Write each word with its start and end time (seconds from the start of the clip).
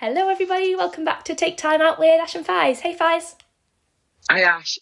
Hello, 0.00 0.28
everybody. 0.28 0.76
Welcome 0.76 1.04
back 1.04 1.24
to 1.24 1.34
Take 1.34 1.56
Time 1.56 1.80
Out 1.80 1.98
with 1.98 2.20
Ash 2.20 2.36
and 2.36 2.46
Faiz. 2.46 2.78
Hey, 2.78 2.94
Faiz. 2.94 3.34
Hi, 4.30 4.42
Ash. 4.42 4.78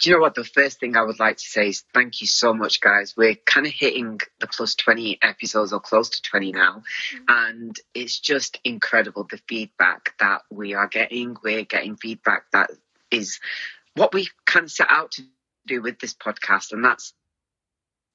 Do 0.00 0.08
you 0.08 0.16
know 0.16 0.22
what? 0.22 0.34
The 0.34 0.42
first 0.42 0.80
thing 0.80 0.96
I 0.96 1.02
would 1.02 1.20
like 1.20 1.36
to 1.36 1.44
say 1.44 1.68
is 1.68 1.84
thank 1.92 2.22
you 2.22 2.26
so 2.26 2.54
much, 2.54 2.80
guys. 2.80 3.12
We're 3.14 3.34
kind 3.34 3.66
of 3.66 3.74
hitting 3.74 4.20
the 4.40 4.46
plus 4.46 4.74
20 4.74 5.18
episodes 5.20 5.74
or 5.74 5.80
close 5.80 6.08
to 6.08 6.22
20 6.22 6.52
now. 6.52 6.82
Mm-hmm. 7.14 7.24
And 7.28 7.76
it's 7.92 8.18
just 8.18 8.58
incredible 8.64 9.26
the 9.30 9.38
feedback 9.46 10.14
that 10.18 10.40
we 10.50 10.72
are 10.72 10.88
getting. 10.88 11.36
We're 11.44 11.64
getting 11.64 11.96
feedback 11.96 12.50
that 12.52 12.70
is 13.10 13.40
what 13.96 14.14
we 14.14 14.28
kind 14.46 14.64
of 14.64 14.72
set 14.72 14.86
out 14.88 15.10
to 15.12 15.24
do 15.66 15.82
with 15.82 15.98
this 15.98 16.14
podcast. 16.14 16.72
And 16.72 16.82
that's 16.82 17.12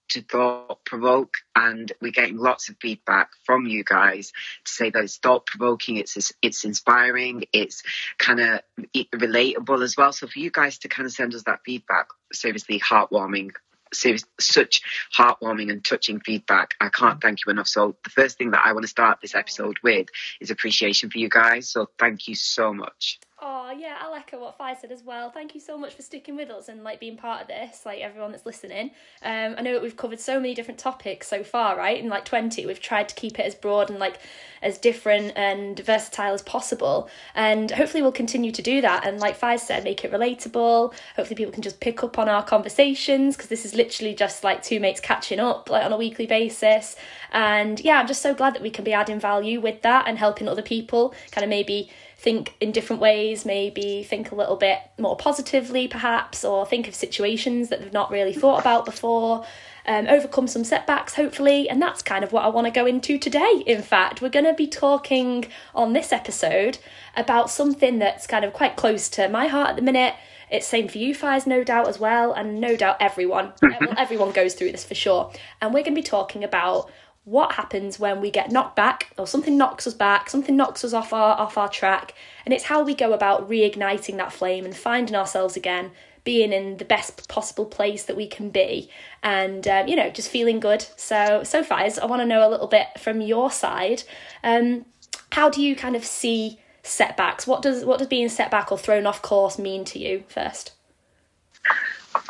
to 0.10 0.22
thought 0.22 0.84
provoke 0.86 1.34
and 1.56 1.92
we're 2.02 2.12
getting 2.12 2.38
lots 2.38 2.70
of 2.70 2.76
feedback 2.82 3.30
from 3.46 3.66
you 3.66 3.84
guys 3.84 4.32
to 4.66 4.72
say 4.72 4.90
that 4.90 5.04
it's 5.04 5.18
thought 5.18 5.46
provoking 5.46 5.98
it's 5.98 6.32
it's 6.42 6.66
inspiring 6.66 7.44
it's 7.54 7.84
kind 8.18 8.40
of 8.40 8.62
relatable 8.96 9.84
as 9.84 9.96
well 9.98 10.12
so 10.12 10.28
for 10.28 10.40
you 10.40 10.52
guys 10.52 10.80
to 10.80 10.88
kind 10.88 11.06
of 11.06 11.12
send 11.12 11.34
us 11.34 11.44
that 11.44 11.60
feedback 11.66 12.08
seriously 12.32 12.80
heartwarming 12.80 13.52
serious, 13.94 14.24
such 14.40 14.82
heartwarming 15.18 15.72
and 15.72 15.84
touching 15.84 16.20
feedback. 16.20 16.76
I 16.80 16.90
can't 16.90 17.22
thank 17.22 17.46
you 17.46 17.52
enough. 17.52 17.68
So 17.68 17.96
the 18.04 18.10
first 18.10 18.38
thing 18.38 18.52
that 18.52 18.62
I 18.66 18.74
want 18.74 18.84
to 18.84 18.90
start 18.90 19.20
this 19.22 19.36
episode 19.36 19.78
with 19.84 20.08
is 20.40 20.52
appreciation 20.52 21.10
for 21.10 21.18
you 21.18 21.30
guys. 21.30 21.70
So 21.70 21.88
thank 21.98 22.28
you 22.28 22.36
so 22.36 22.74
much. 22.74 23.20
Oh 23.42 23.72
yeah, 23.72 23.98
I'll 24.02 24.14
echo 24.16 24.38
what 24.38 24.58
Fi 24.58 24.74
said 24.74 24.92
as 24.92 25.02
well. 25.02 25.30
Thank 25.30 25.56
you 25.56 25.62
so 25.62 25.78
much 25.78 25.94
for 25.94 26.02
sticking 26.02 26.36
with 26.36 26.50
us 26.50 26.68
and 26.68 26.84
like 26.84 27.00
being 27.00 27.16
part 27.16 27.42
of 27.42 27.48
this, 27.48 27.86
like 27.86 28.02
everyone 28.02 28.32
that's 28.32 28.46
listening. 28.46 28.92
Um, 29.24 29.56
I 29.58 29.62
know 29.62 29.72
that 29.72 29.82
we've 29.82 29.96
covered 29.96 30.20
so 30.20 30.42
many 30.42 30.54
different 30.54 30.78
topics 30.78 31.28
so 31.30 31.42
far, 31.42 31.78
right? 31.78 31.98
In 31.98 32.10
like 32.10 32.26
twenty, 32.26 32.66
we've 32.66 32.82
tried 32.82 33.08
to 33.08 33.16
keep 33.16 33.40
it 33.40 33.46
as 33.46 33.56
broad 33.56 33.90
and 33.90 33.98
like 33.98 34.20
as 34.62 34.78
different 34.78 35.38
and 35.38 35.80
versatile 35.80 36.34
as 36.34 36.42
possible, 36.42 37.10
and 37.34 37.72
hopefully 37.72 38.02
we'll 38.02 38.12
continue 38.12 38.52
to 38.52 38.62
do 38.62 38.82
that. 38.82 39.06
And 39.08 39.22
like 39.22 39.38
Fi 39.38 39.56
said, 39.56 39.86
make 39.86 40.04
it 40.04 40.12
relatable. 40.12 40.94
Hopefully 41.16 41.36
people 41.36 41.54
can 41.54 41.64
just 41.64 41.80
pick 41.80 42.04
up 42.04 42.20
on 42.20 42.28
our 42.28 42.44
conversations 42.44 43.38
because 43.38 43.50
this 43.50 43.64
is 43.64 43.74
literally 43.74 44.14
just 44.14 44.44
like 44.44 44.64
two 44.64 44.82
mates 44.82 45.00
catching 45.00 45.40
up 45.40 45.70
like 45.70 45.86
on 45.86 45.94
a 45.94 45.98
weekly 45.98 46.26
basis. 46.26 46.98
And 47.32 47.80
yeah, 47.80 48.00
I'm 48.00 48.08
just 48.08 48.22
so 48.22 48.34
glad 48.34 48.54
that 48.56 48.62
we 48.62 48.70
can 48.70 48.84
be 48.84 48.92
adding 48.92 49.20
value 49.20 49.62
with 49.62 49.82
that 49.84 50.10
and 50.10 50.18
helping 50.18 50.50
other 50.50 50.62
people 50.64 51.14
kind 51.32 51.46
of 51.46 51.50
maybe 51.50 51.90
think 52.20 52.54
in 52.60 52.74
different 52.74 53.02
ways, 53.02 53.46
maybe 53.46 54.04
think 54.04 54.32
a 54.32 54.36
little 54.36 54.58
bit 54.58 54.80
more 54.98 55.16
positively, 55.16 55.88
perhaps, 55.88 56.44
or 56.44 56.66
think 56.66 56.86
of 56.90 56.94
situations 56.94 57.70
that 57.70 57.80
they've 57.80 57.94
not 57.94 58.12
really 58.12 58.34
thought 58.34 58.60
about 58.60 58.84
before. 58.84 59.46
Um, 59.86 60.06
overcome 60.08 60.48
some 60.48 60.66
setbacks, 60.66 61.16
hopefully, 61.16 61.70
and 61.70 61.82
that's 61.82 62.02
kind 62.02 62.26
of 62.26 62.34
what 62.34 62.44
I 62.44 62.50
want 62.50 62.68
to 62.68 62.72
go 62.72 62.86
into 62.86 63.18
today. 63.18 63.64
In 63.66 63.82
fact, 63.82 64.22
we're 64.22 64.30
going 64.30 64.46
to 64.46 64.54
be 64.54 64.68
talking 64.68 65.46
on 65.74 65.94
this 65.94 66.12
episode 66.12 66.78
about 67.16 67.50
something 67.50 68.00
that's 68.00 68.28
kind 68.28 68.44
of 68.44 68.52
quite 68.52 68.76
close 68.76 69.08
to 69.12 69.30
my 69.30 69.48
heart 69.48 69.70
at 69.70 69.76
the 69.78 69.82
minute. 69.82 70.14
It's 70.52 70.68
same 70.68 70.90
for 70.90 70.98
you, 70.98 71.16
Faiz 71.16 71.48
no 71.48 71.64
doubt 71.64 71.88
as 71.88 72.00
well, 72.00 72.34
and 72.34 72.60
no 72.60 72.76
doubt 72.76 72.98
everyone. 73.00 73.54
well, 73.62 73.94
everyone 73.98 74.32
goes 74.32 74.56
through 74.56 74.74
this 74.74 74.84
for 74.84 74.96
sure. 74.96 75.32
And 75.62 75.74
we're 75.74 75.84
going 75.84 75.96
to 75.96 76.02
be 76.02 76.04
talking 76.04 76.44
about 76.44 76.92
what 77.30 77.54
happens 77.54 78.00
when 78.00 78.22
we 78.22 78.32
get 78.32 78.52
knocked 78.52 78.76
back 78.76 79.12
or 79.18 79.28
something 79.28 79.56
knocks 79.56 79.86
us 79.86 79.94
back 79.94 80.30
something 80.30 80.56
knocks 80.56 80.84
us 80.84 80.94
off 80.94 81.14
our 81.14 81.38
off 81.38 81.58
our 81.58 81.70
track 81.70 82.16
and 82.44 82.54
it's 82.54 82.64
how 82.66 82.82
we 82.82 82.96
go 82.96 83.14
about 83.14 83.48
reigniting 83.48 84.18
that 84.18 84.34
flame 84.34 84.66
and 84.66 84.76
finding 84.76 85.16
ourselves 85.16 85.56
again 85.56 85.92
being 86.24 86.52
in 86.52 86.78
the 86.78 86.86
best 86.86 87.28
possible 87.30 87.66
place 87.66 88.04
that 88.04 88.16
we 88.16 88.28
can 88.28 88.50
be 88.50 88.90
and 89.22 89.68
um, 89.68 89.88
you 89.88 89.96
know 89.96 90.10
just 90.10 90.30
feeling 90.30 90.60
good. 90.60 90.86
So 90.96 91.44
so 91.44 91.64
far 91.64 91.80
i 91.80 92.06
want 92.06 92.22
to 92.22 92.26
know 92.26 92.48
a 92.48 92.50
little 92.50 92.68
bit 92.68 92.88
from 93.00 93.22
your 93.22 93.52
side 93.52 94.04
um, 94.44 94.86
how 95.32 95.50
do 95.50 95.62
you 95.62 95.76
kind 95.76 95.96
of 95.96 96.04
see 96.04 96.60
setbacks? 96.84 97.46
What 97.46 97.62
does 97.62 97.86
what 97.86 98.00
does 98.00 98.08
being 98.08 98.30
set 98.30 98.52
back 98.52 98.72
or 98.72 98.78
thrown 98.78 99.06
off 99.06 99.22
course 99.22 99.60
mean 99.60 99.86
to 99.86 100.00
you 100.00 100.24
first 100.28 100.72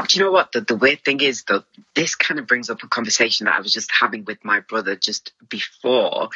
do 0.08 0.20
you 0.20 0.26
know 0.26 0.32
what? 0.32 0.52
The, 0.52 0.62
the 0.62 0.76
weird 0.76 1.04
thing 1.04 1.22
is 1.22 1.44
though 1.44 1.64
this 1.96 2.16
kind 2.16 2.40
of 2.40 2.48
brings 2.48 2.70
up 2.70 2.84
a 2.84 2.88
conversation 2.88 3.46
that 3.46 3.56
i 3.56 3.62
was 3.62 3.74
just 3.74 3.92
having 3.92 4.26
with 4.26 4.44
my 4.44 4.60
brother 4.62 4.96
just 4.96 5.34
before 5.50 6.30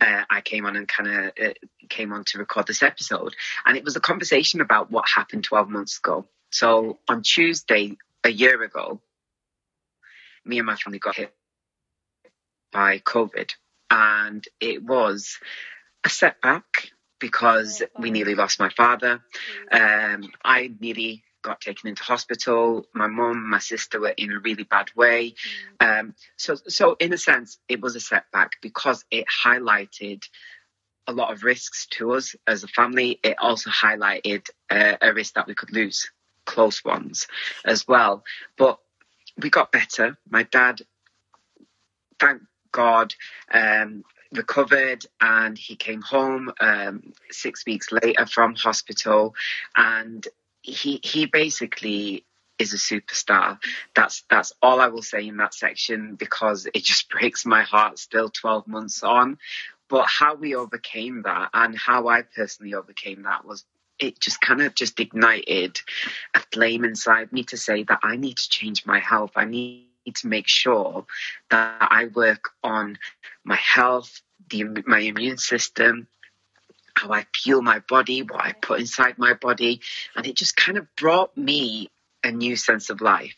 uh, 0.00 0.22
i 0.28 0.40
came 0.40 0.66
on 0.66 0.76
and 0.76 0.88
kind 0.88 1.08
of 1.08 1.32
uh, 1.42 1.52
came 1.88 2.12
on 2.12 2.24
to 2.24 2.38
record 2.38 2.66
this 2.66 2.82
episode. 2.82 3.34
And 3.66 3.76
it 3.76 3.84
was 3.84 3.96
a 3.96 4.00
conversation 4.00 4.60
about 4.60 4.90
what 4.90 5.08
happened 5.08 5.44
12 5.44 5.68
months 5.68 5.98
ago. 5.98 6.26
So 6.50 6.98
on 7.08 7.22
tuesday 7.22 7.96
a 8.24 8.30
year 8.30 8.62
ago 8.62 9.00
me 10.44 10.58
and 10.58 10.66
my 10.66 10.76
family 10.76 10.98
got 10.98 11.16
hit 11.16 11.34
by 12.72 12.98
covid. 12.98 13.52
And 13.90 14.46
it 14.60 14.82
was 14.82 15.38
a 16.04 16.08
setback 16.08 16.90
because 17.18 17.82
we 17.98 18.10
nearly 18.10 18.34
lost 18.34 18.58
my 18.58 18.70
father. 18.70 19.20
Um, 19.70 20.30
i 20.44 20.70
nearly 20.80 21.22
got 21.42 21.60
taken 21.60 21.88
into 21.88 22.02
hospital. 22.02 22.86
My 22.94 23.06
mum, 23.06 23.48
my 23.48 23.58
sister 23.58 24.00
were 24.00 24.14
in 24.16 24.32
a 24.32 24.38
really 24.38 24.64
bad 24.64 24.90
way. 24.94 25.34
Mm. 25.80 26.00
Um, 26.00 26.14
so, 26.36 26.54
so 26.54 26.96
in 27.00 27.12
a 27.12 27.18
sense, 27.18 27.58
it 27.68 27.80
was 27.80 27.96
a 27.96 28.00
setback 28.00 28.52
because 28.62 29.04
it 29.10 29.26
highlighted 29.44 30.22
a 31.06 31.12
lot 31.12 31.32
of 31.32 31.42
risks 31.42 31.86
to 31.86 32.12
us 32.12 32.36
as 32.46 32.64
a 32.64 32.68
family. 32.68 33.18
It 33.22 33.36
also 33.40 33.70
highlighted 33.70 34.48
uh, 34.70 34.96
a 35.00 35.12
risk 35.12 35.34
that 35.34 35.46
we 35.46 35.54
could 35.54 35.72
lose 35.72 36.10
close 36.44 36.84
ones 36.84 37.26
as 37.64 37.86
well. 37.86 38.24
But 38.56 38.78
we 39.36 39.50
got 39.50 39.72
better. 39.72 40.18
My 40.28 40.44
dad, 40.44 40.82
thank 42.18 42.42
God, 42.72 43.14
um, 43.52 44.04
recovered 44.32 45.04
and 45.20 45.58
he 45.58 45.74
came 45.76 46.02
home 46.02 46.52
um, 46.60 47.12
six 47.30 47.64
weeks 47.66 47.90
later 47.90 48.26
from 48.26 48.54
hospital 48.54 49.34
and 49.76 50.26
he 50.62 51.00
he 51.02 51.26
basically 51.26 52.24
is 52.58 52.74
a 52.74 52.76
superstar. 52.76 53.58
That's 53.94 54.24
that's 54.30 54.52
all 54.62 54.80
I 54.80 54.88
will 54.88 55.02
say 55.02 55.26
in 55.26 55.38
that 55.38 55.54
section 55.54 56.14
because 56.14 56.66
it 56.72 56.84
just 56.84 57.08
breaks 57.10 57.46
my 57.46 57.62
heart 57.62 57.98
still 57.98 58.28
12 58.28 58.66
months 58.68 59.02
on. 59.02 59.38
But 59.88 60.06
how 60.06 60.36
we 60.36 60.54
overcame 60.54 61.22
that 61.22 61.50
and 61.52 61.76
how 61.76 62.08
I 62.08 62.22
personally 62.22 62.74
overcame 62.74 63.22
that 63.22 63.44
was 63.44 63.64
it 63.98 64.18
just 64.18 64.40
kind 64.40 64.62
of 64.62 64.74
just 64.74 64.98
ignited 64.98 65.78
a 66.34 66.40
flame 66.52 66.84
inside 66.84 67.32
me 67.32 67.44
to 67.44 67.56
say 67.56 67.82
that 67.84 68.00
I 68.02 68.16
need 68.16 68.38
to 68.38 68.48
change 68.48 68.86
my 68.86 68.98
health. 68.98 69.32
I 69.36 69.44
need 69.44 69.88
to 70.14 70.26
make 70.26 70.48
sure 70.48 71.04
that 71.50 71.76
I 71.90 72.06
work 72.14 72.50
on 72.62 72.98
my 73.44 73.56
health, 73.56 74.22
the, 74.48 74.64
my 74.86 75.00
immune 75.00 75.36
system, 75.36 76.08
how 76.94 77.12
I 77.12 77.26
fuel 77.34 77.62
my 77.62 77.80
body, 77.80 78.22
what 78.22 78.42
I 78.42 78.52
put 78.52 78.80
inside 78.80 79.18
my 79.18 79.34
body. 79.34 79.80
And 80.16 80.26
it 80.26 80.36
just 80.36 80.56
kind 80.56 80.78
of 80.78 80.86
brought 80.96 81.36
me 81.36 81.90
a 82.22 82.30
new 82.30 82.56
sense 82.56 82.90
of 82.90 83.00
life. 83.00 83.34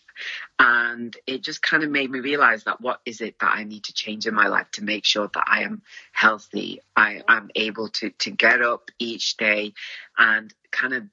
And 0.58 1.16
it 1.26 1.42
just 1.42 1.62
kind 1.62 1.82
of 1.82 1.90
made 1.90 2.10
me 2.10 2.20
realize 2.20 2.64
that 2.64 2.80
what 2.80 3.00
is 3.04 3.20
it 3.20 3.38
that 3.40 3.52
I 3.54 3.64
need 3.64 3.84
to 3.84 3.94
change 3.94 4.26
in 4.26 4.34
my 4.34 4.48
life 4.48 4.70
to 4.72 4.84
make 4.84 5.04
sure 5.04 5.28
that 5.32 5.44
I 5.46 5.62
am 5.62 5.82
healthy, 6.12 6.80
I 6.94 7.22
am 7.28 7.50
able 7.54 7.88
to, 7.88 8.10
to 8.10 8.30
get 8.30 8.62
up 8.62 8.90
each 8.98 9.36
day 9.36 9.72
and 10.16 10.52
kind 10.70 10.94
of 10.94 11.04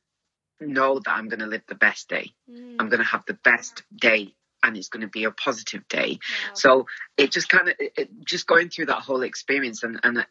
know 0.60 1.00
that 1.00 1.12
I'm 1.12 1.30
going 1.30 1.40
to 1.40 1.48
live 1.48 1.64
the 1.68 1.76
best 1.76 2.10
day. 2.10 2.32
Mm. 2.50 2.76
I'm 2.80 2.90
going 2.90 3.00
to 3.00 3.06
have 3.06 3.26
the 3.26 3.34
best 3.34 3.84
day 3.96 4.34
and 4.62 4.76
it's 4.76 4.90
going 4.90 5.02
to 5.02 5.08
be 5.08 5.24
a 5.24 5.32
positive 5.32 5.88
day. 5.88 6.20
Wow. 6.20 6.54
So 6.54 6.88
it 7.18 7.32
just 7.32 7.50
kind 7.50 7.70
of, 7.70 7.76
it, 7.80 8.10
just 8.26 8.46
going 8.46 8.70
through 8.70 8.88
that 8.88 9.02
whole 9.02 9.22
experience 9.22 9.84
and, 9.84 10.00
and 10.04 10.26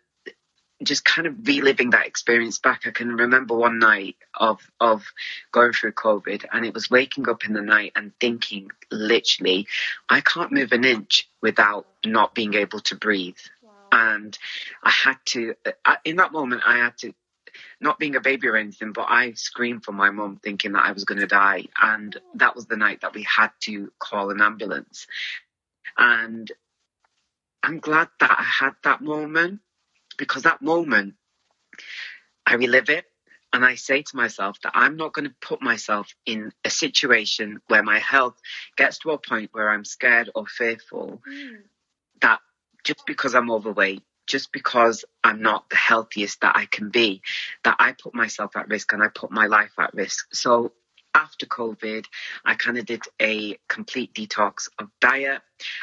just 0.88 1.04
kind 1.04 1.26
of 1.26 1.46
reliving 1.46 1.90
that 1.90 2.06
experience 2.06 2.58
back. 2.58 2.86
I 2.86 2.90
can 2.90 3.08
remember 3.14 3.54
one 3.54 3.78
night 3.78 4.16
of 4.34 4.58
of 4.80 5.04
going 5.52 5.72
through 5.72 5.92
COVID, 5.92 6.46
and 6.52 6.64
it 6.64 6.74
was 6.74 6.90
waking 6.90 7.28
up 7.28 7.44
in 7.44 7.52
the 7.52 7.62
night 7.62 7.92
and 7.94 8.12
thinking, 8.18 8.70
literally, 8.90 9.66
I 10.08 10.20
can't 10.20 10.50
move 10.50 10.72
an 10.72 10.84
inch 10.84 11.28
without 11.40 11.86
not 12.04 12.34
being 12.34 12.54
able 12.54 12.80
to 12.80 12.96
breathe. 12.96 13.36
Wow. 13.62 13.70
And 13.92 14.38
I 14.82 14.90
had 14.90 15.18
to, 15.26 15.54
uh, 15.84 15.96
in 16.04 16.16
that 16.16 16.32
moment, 16.32 16.62
I 16.66 16.78
had 16.78 16.96
to, 16.98 17.12
not 17.80 17.98
being 17.98 18.16
a 18.16 18.20
baby 18.20 18.48
or 18.48 18.56
anything, 18.56 18.92
but 18.92 19.06
I 19.08 19.32
screamed 19.32 19.84
for 19.84 19.92
my 19.92 20.10
mum, 20.10 20.40
thinking 20.42 20.72
that 20.72 20.84
I 20.84 20.92
was 20.92 21.04
going 21.04 21.20
to 21.20 21.26
die. 21.26 21.66
And 21.80 22.18
that 22.34 22.56
was 22.56 22.66
the 22.66 22.76
night 22.76 23.02
that 23.02 23.14
we 23.14 23.24
had 23.24 23.50
to 23.62 23.92
call 23.98 24.30
an 24.30 24.40
ambulance. 24.40 25.06
And 25.96 26.50
I'm 27.62 27.80
glad 27.80 28.08
that 28.20 28.36
I 28.38 28.42
had 28.42 28.74
that 28.84 29.00
moment 29.00 29.60
because 30.18 30.42
that 30.42 30.60
moment, 30.60 31.14
I 32.44 32.54
relive 32.54 32.90
it 32.90 33.06
and 33.52 33.64
I 33.64 33.76
say 33.76 34.02
to 34.02 34.16
myself 34.16 34.58
that 34.62 34.72
I'm 34.74 34.96
not 34.96 35.14
going 35.14 35.26
to 35.26 35.34
put 35.40 35.62
myself 35.62 36.14
in 36.26 36.52
a 36.64 36.70
situation 36.70 37.60
where 37.68 37.82
my 37.82 37.98
health 37.98 38.36
gets 38.76 38.98
to 39.00 39.12
a 39.12 39.18
point 39.18 39.50
where 39.52 39.70
I'm 39.70 39.84
scared 39.84 40.30
or 40.34 40.46
fearful 40.46 41.22
mm. 41.26 41.58
that 42.20 42.40
just 42.84 43.06
because 43.06 43.34
I'm 43.34 43.50
overweight, 43.50 44.02
just 44.26 44.52
because 44.52 45.04
I'm 45.24 45.40
not 45.40 45.68
the 45.70 45.76
healthiest 45.76 46.42
that 46.42 46.56
I 46.56 46.66
can 46.66 46.90
be, 46.90 47.22
that 47.64 47.76
I 47.78 47.94
put 48.00 48.14
myself 48.14 48.56
at 48.56 48.68
risk 48.68 48.92
and 48.92 49.02
I 49.02 49.08
put 49.08 49.30
my 49.30 49.46
life 49.46 49.72
at 49.78 49.94
risk. 49.94 50.26
So 50.32 50.72
after 51.18 51.46
COVID, 51.46 52.04
I 52.44 52.54
kind 52.54 52.78
of 52.78 52.86
did 52.86 53.02
a 53.20 53.58
complete 53.68 54.14
detox 54.14 54.68
of 54.78 54.88
diet. 55.00 55.40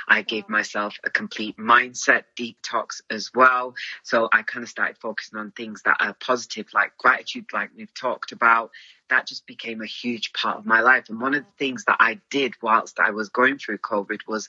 I 0.08 0.22
gave 0.22 0.48
myself 0.48 0.98
a 1.04 1.10
complete 1.10 1.58
mindset 1.58 2.24
detox 2.40 3.02
as 3.10 3.32
well. 3.36 3.76
So 4.04 4.30
I 4.32 4.44
kind 4.44 4.64
of 4.64 4.70
started 4.70 4.98
focusing 4.98 5.38
on 5.38 5.52
things 5.52 5.82
that 5.84 5.98
are 6.00 6.14
positive, 6.14 6.68
like 6.74 6.98
gratitude, 6.98 7.48
like 7.52 7.72
we've 7.76 7.94
talked 7.94 8.32
about. 8.32 8.72
That 9.10 9.28
just 9.28 9.46
became 9.46 9.82
a 9.82 9.86
huge 9.86 10.32
part 10.32 10.58
of 10.58 10.66
my 10.66 10.80
life. 10.80 11.10
And 11.10 11.20
one 11.20 11.36
of 11.36 11.44
the 11.44 11.58
things 11.60 11.84
that 11.86 11.98
I 12.00 12.22
did 12.30 12.54
whilst 12.62 13.00
I 13.00 13.12
was 13.12 13.30
going 13.30 13.58
through 13.58 13.80
COVID 13.80 14.22
was 14.28 14.48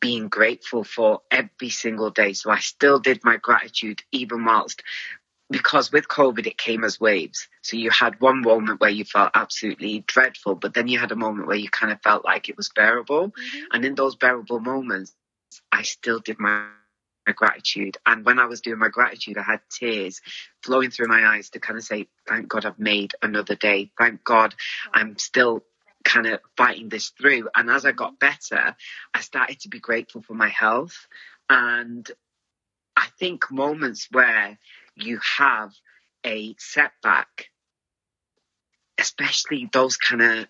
being 0.00 0.28
grateful 0.28 0.84
for 0.84 1.22
every 1.30 1.70
single 1.70 2.10
day. 2.10 2.32
So 2.32 2.50
I 2.50 2.58
still 2.58 2.98
did 2.98 3.24
my 3.24 3.36
gratitude 3.36 4.02
even 4.12 4.44
whilst 4.44 4.82
because 5.50 5.90
with 5.90 6.08
COVID, 6.08 6.46
it 6.46 6.58
came 6.58 6.84
as 6.84 7.00
waves. 7.00 7.48
So 7.62 7.76
you 7.76 7.90
had 7.90 8.20
one 8.20 8.42
moment 8.42 8.80
where 8.80 8.90
you 8.90 9.04
felt 9.04 9.30
absolutely 9.34 10.04
dreadful, 10.06 10.54
but 10.54 10.74
then 10.74 10.88
you 10.88 10.98
had 10.98 11.12
a 11.12 11.16
moment 11.16 11.46
where 11.46 11.56
you 11.56 11.70
kind 11.70 11.92
of 11.92 12.02
felt 12.02 12.24
like 12.24 12.48
it 12.48 12.56
was 12.56 12.70
bearable. 12.74 13.28
Mm-hmm. 13.28 13.58
And 13.72 13.84
in 13.84 13.94
those 13.94 14.16
bearable 14.16 14.60
moments, 14.60 15.14
I 15.72 15.82
still 15.82 16.20
did 16.20 16.38
my, 16.38 16.66
my 17.26 17.32
gratitude. 17.32 17.96
And 18.04 18.24
when 18.26 18.38
I 18.38 18.44
was 18.46 18.60
doing 18.60 18.78
my 18.78 18.88
gratitude, 18.88 19.38
I 19.38 19.42
had 19.42 19.60
tears 19.70 20.20
flowing 20.62 20.90
through 20.90 21.08
my 21.08 21.24
eyes 21.34 21.50
to 21.50 21.60
kind 21.60 21.78
of 21.78 21.84
say, 21.84 22.08
thank 22.26 22.48
God 22.48 22.66
I've 22.66 22.78
made 22.78 23.12
another 23.22 23.54
day. 23.54 23.90
Thank 23.98 24.24
God 24.24 24.54
I'm 24.92 25.16
still 25.18 25.64
kind 26.04 26.26
of 26.26 26.40
fighting 26.56 26.88
this 26.88 27.08
through. 27.08 27.48
And 27.54 27.70
as 27.70 27.86
I 27.86 27.92
got 27.92 28.18
better, 28.18 28.76
I 29.14 29.20
started 29.20 29.60
to 29.60 29.68
be 29.68 29.80
grateful 29.80 30.22
for 30.22 30.34
my 30.34 30.48
health. 30.48 31.06
And 31.48 32.08
I 32.96 33.06
think 33.18 33.50
moments 33.50 34.08
where 34.10 34.58
you 35.02 35.20
have 35.38 35.72
a 36.24 36.54
setback, 36.58 37.46
especially 38.98 39.68
those 39.72 39.96
kind 39.96 40.22
of 40.22 40.46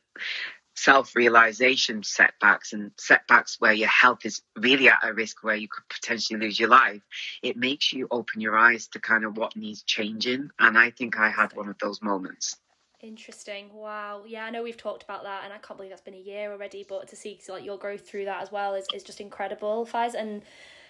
self 0.78 1.16
realization 1.16 2.02
setbacks 2.04 2.72
and 2.72 2.92
setbacks 2.96 3.56
where 3.58 3.72
your 3.72 3.88
health 3.88 4.24
is 4.24 4.42
really 4.56 4.88
at 4.88 4.98
a 5.02 5.12
risk 5.12 5.42
where 5.42 5.56
you 5.56 5.68
could 5.68 5.88
potentially 5.88 6.38
lose 6.38 6.58
your 6.58 6.68
life, 6.68 7.02
it 7.42 7.56
makes 7.56 7.92
you 7.92 8.06
open 8.10 8.40
your 8.40 8.56
eyes 8.56 8.86
to 8.88 9.00
kind 9.00 9.24
of 9.24 9.36
what 9.36 9.56
needs 9.56 9.82
changing. 9.82 10.50
And 10.58 10.78
I 10.78 10.90
think 10.90 11.18
I 11.18 11.30
had 11.30 11.52
one 11.54 11.68
of 11.68 11.78
those 11.78 12.00
moments. 12.00 12.56
Interesting. 13.00 13.72
Wow. 13.72 14.22
Yeah, 14.26 14.44
I 14.44 14.50
know 14.50 14.62
we've 14.62 14.76
talked 14.76 15.04
about 15.04 15.22
that, 15.22 15.42
and 15.44 15.52
I 15.52 15.58
can't 15.58 15.76
believe 15.76 15.90
that's 15.90 16.02
been 16.02 16.14
a 16.14 16.18
year 16.18 16.50
already. 16.50 16.84
But 16.88 17.08
to 17.08 17.16
see 17.16 17.38
like 17.48 17.64
your 17.64 17.78
growth 17.78 18.08
through 18.08 18.24
that 18.24 18.42
as 18.42 18.50
well 18.50 18.74
is, 18.74 18.86
is 18.94 19.02
just 19.02 19.20
incredible, 19.20 19.86
Faiz. 19.86 20.14
And 20.14 20.42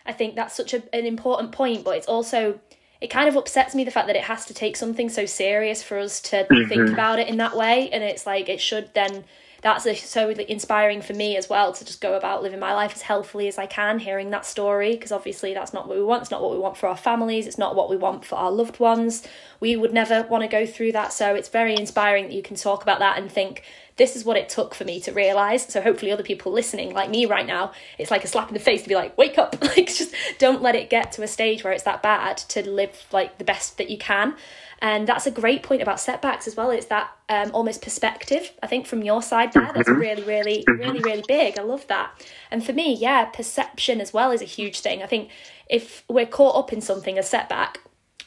I 0.07 0.13
think 0.13 0.35
that's 0.35 0.55
such 0.55 0.73
a, 0.73 0.83
an 0.95 1.05
important 1.05 1.53
point. 1.53 1.85
But 1.85 1.97
it's 1.97 2.07
also 2.07 2.61
it 3.01 3.09
kind 3.09 3.29
of 3.29 3.37
upsets 3.37 3.75
me 3.75 3.85
the 3.85 3.91
fact 3.91 4.07
that 4.07 4.17
it 4.17 4.25
has 4.25 4.45
to 4.47 4.55
take 4.55 4.77
something 4.77 5.09
so 5.09 5.25
serious 5.25 5.83
for 5.83 5.99
us 5.99 6.21
to 6.21 6.45
mm-hmm. 6.45 6.69
think 6.69 6.89
about 6.89 7.19
it 7.19 7.29
in 7.29 7.37
that 7.37 7.57
way 7.57 7.91
and 7.91 8.03
it's 8.03 8.27
like 8.27 8.49
it 8.49 8.61
should 8.61 8.93
then 8.95 9.25
that's 9.61 9.87
a, 9.87 9.95
so 9.95 10.31
inspiring 10.31 11.03
for 11.03 11.15
me 11.15 11.37
as 11.37 11.49
well 11.49 11.73
to 11.73 11.85
just 11.85 12.01
go 12.01 12.17
about 12.17 12.43
living 12.43 12.61
my 12.61 12.75
life 12.75 12.93
as 12.95 13.03
healthily 13.03 13.49
as 13.49 13.59
I 13.59 13.67
can, 13.67 13.99
hearing 13.99 14.31
that 14.31 14.47
story, 14.47 14.93
because 14.93 15.11
obviously 15.11 15.53
that's 15.53 15.75
not 15.75 15.89
what 15.89 15.97
we 15.97 16.05
want. 16.05 16.23
It's 16.23 16.31
not 16.31 16.43
what 16.43 16.53
we 16.53 16.59
want 16.59 16.77
for 16.77 16.87
our 16.89 16.97
families. 16.97 17.47
It's 17.47 17.59
not 17.59 17.75
what 17.75 17.91
we 17.91 17.97
want 17.97 18.25
for 18.25 18.37
our 18.37 18.53
loved 18.53 18.79
ones. 18.79 19.27
We 19.59 19.75
would 19.75 19.93
never 19.93 20.23
want 20.23 20.43
to 20.43 20.49
go 20.49 20.65
through 20.65 20.93
that. 20.93 21.13
So 21.13 21.35
it's 21.35 21.49
very 21.49 21.75
inspiring 21.75 22.29
that 22.29 22.35
you 22.35 22.43
can 22.43 22.55
talk 22.55 22.83
about 22.83 23.01
that 23.01 23.19
and 23.19 23.31
think, 23.31 23.65
this 23.99 24.17
is 24.17 24.25
what 24.25 24.37
it 24.37 24.49
took 24.49 24.75
for 24.75 24.85
me 24.85 25.01
to 25.01 25.13
realize. 25.13 25.65
So 25.65 25.81
hopefully 25.83 26.11
other 26.11 26.23
people 26.23 26.53
listening, 26.53 26.95
like 26.95 27.11
me 27.11 27.27
right 27.27 27.47
now, 27.47 27.73
it's 27.99 28.11
like 28.11 28.25
a 28.25 28.29
slap 28.29 28.49
in 28.49 28.55
the 28.55 28.61
face 28.61 28.83
to 28.83 28.89
be 28.89 28.95
like, 28.95 29.19
wake 29.19 29.37
up. 29.37 29.57
like 29.63 29.89
just 29.89 30.15
don't 30.39 30.63
let 30.63 30.75
it 30.75 30.89
get 30.89 31.13
to 31.13 31.23
a 31.23 31.29
stage 31.29 31.65
where 31.65 31.73
it's 31.73 31.83
that 31.83 32.03
bad 32.03 32.39
to 32.39 32.69
live 32.69 33.07
like 33.13 33.39
the 33.39 33.45
best 33.45 33.77
that 33.77 33.91
you 33.91 33.99
can. 33.99 34.35
And 34.81 35.09
that's 35.09 35.27
a 35.27 35.33
great 35.33 35.65
point 35.65 35.83
about 35.83 35.99
setbacks 35.99 36.47
as 36.47 36.55
well. 36.55 36.71
It's 36.71 36.87
that 36.87 37.11
um, 37.29 37.51
almost 37.53 37.83
perspective, 37.83 38.53
I 38.63 38.69
think, 38.69 38.87
from 38.87 39.03
your 39.03 39.23
side 39.23 39.53
there. 39.53 39.73
That's 39.75 39.89
mm-hmm. 39.89 40.01
really, 40.01 40.23
really, 40.23 40.65
mm-hmm. 40.69 40.81
really, 40.81 41.01
really 41.01 41.25
big. 41.27 41.59
I 41.59 41.63
love 41.63 41.87
that. 41.89 42.13
And 42.53 42.65
for 42.65 42.73
me, 42.73 42.95
yeah, 42.95 43.25
perception 43.25 44.01
as 44.01 44.13
well 44.13 44.31
is 44.31 44.41
a 44.41 44.45
huge 44.47 44.79
thing. 44.79 45.03
I 45.03 45.07
think 45.07 45.31
if 45.69 46.05
we're 46.09 46.27
caught 46.27 46.57
up 46.57 46.73
in 46.73 46.81
something, 46.81 47.19
a 47.19 47.25
setback, 47.25 47.81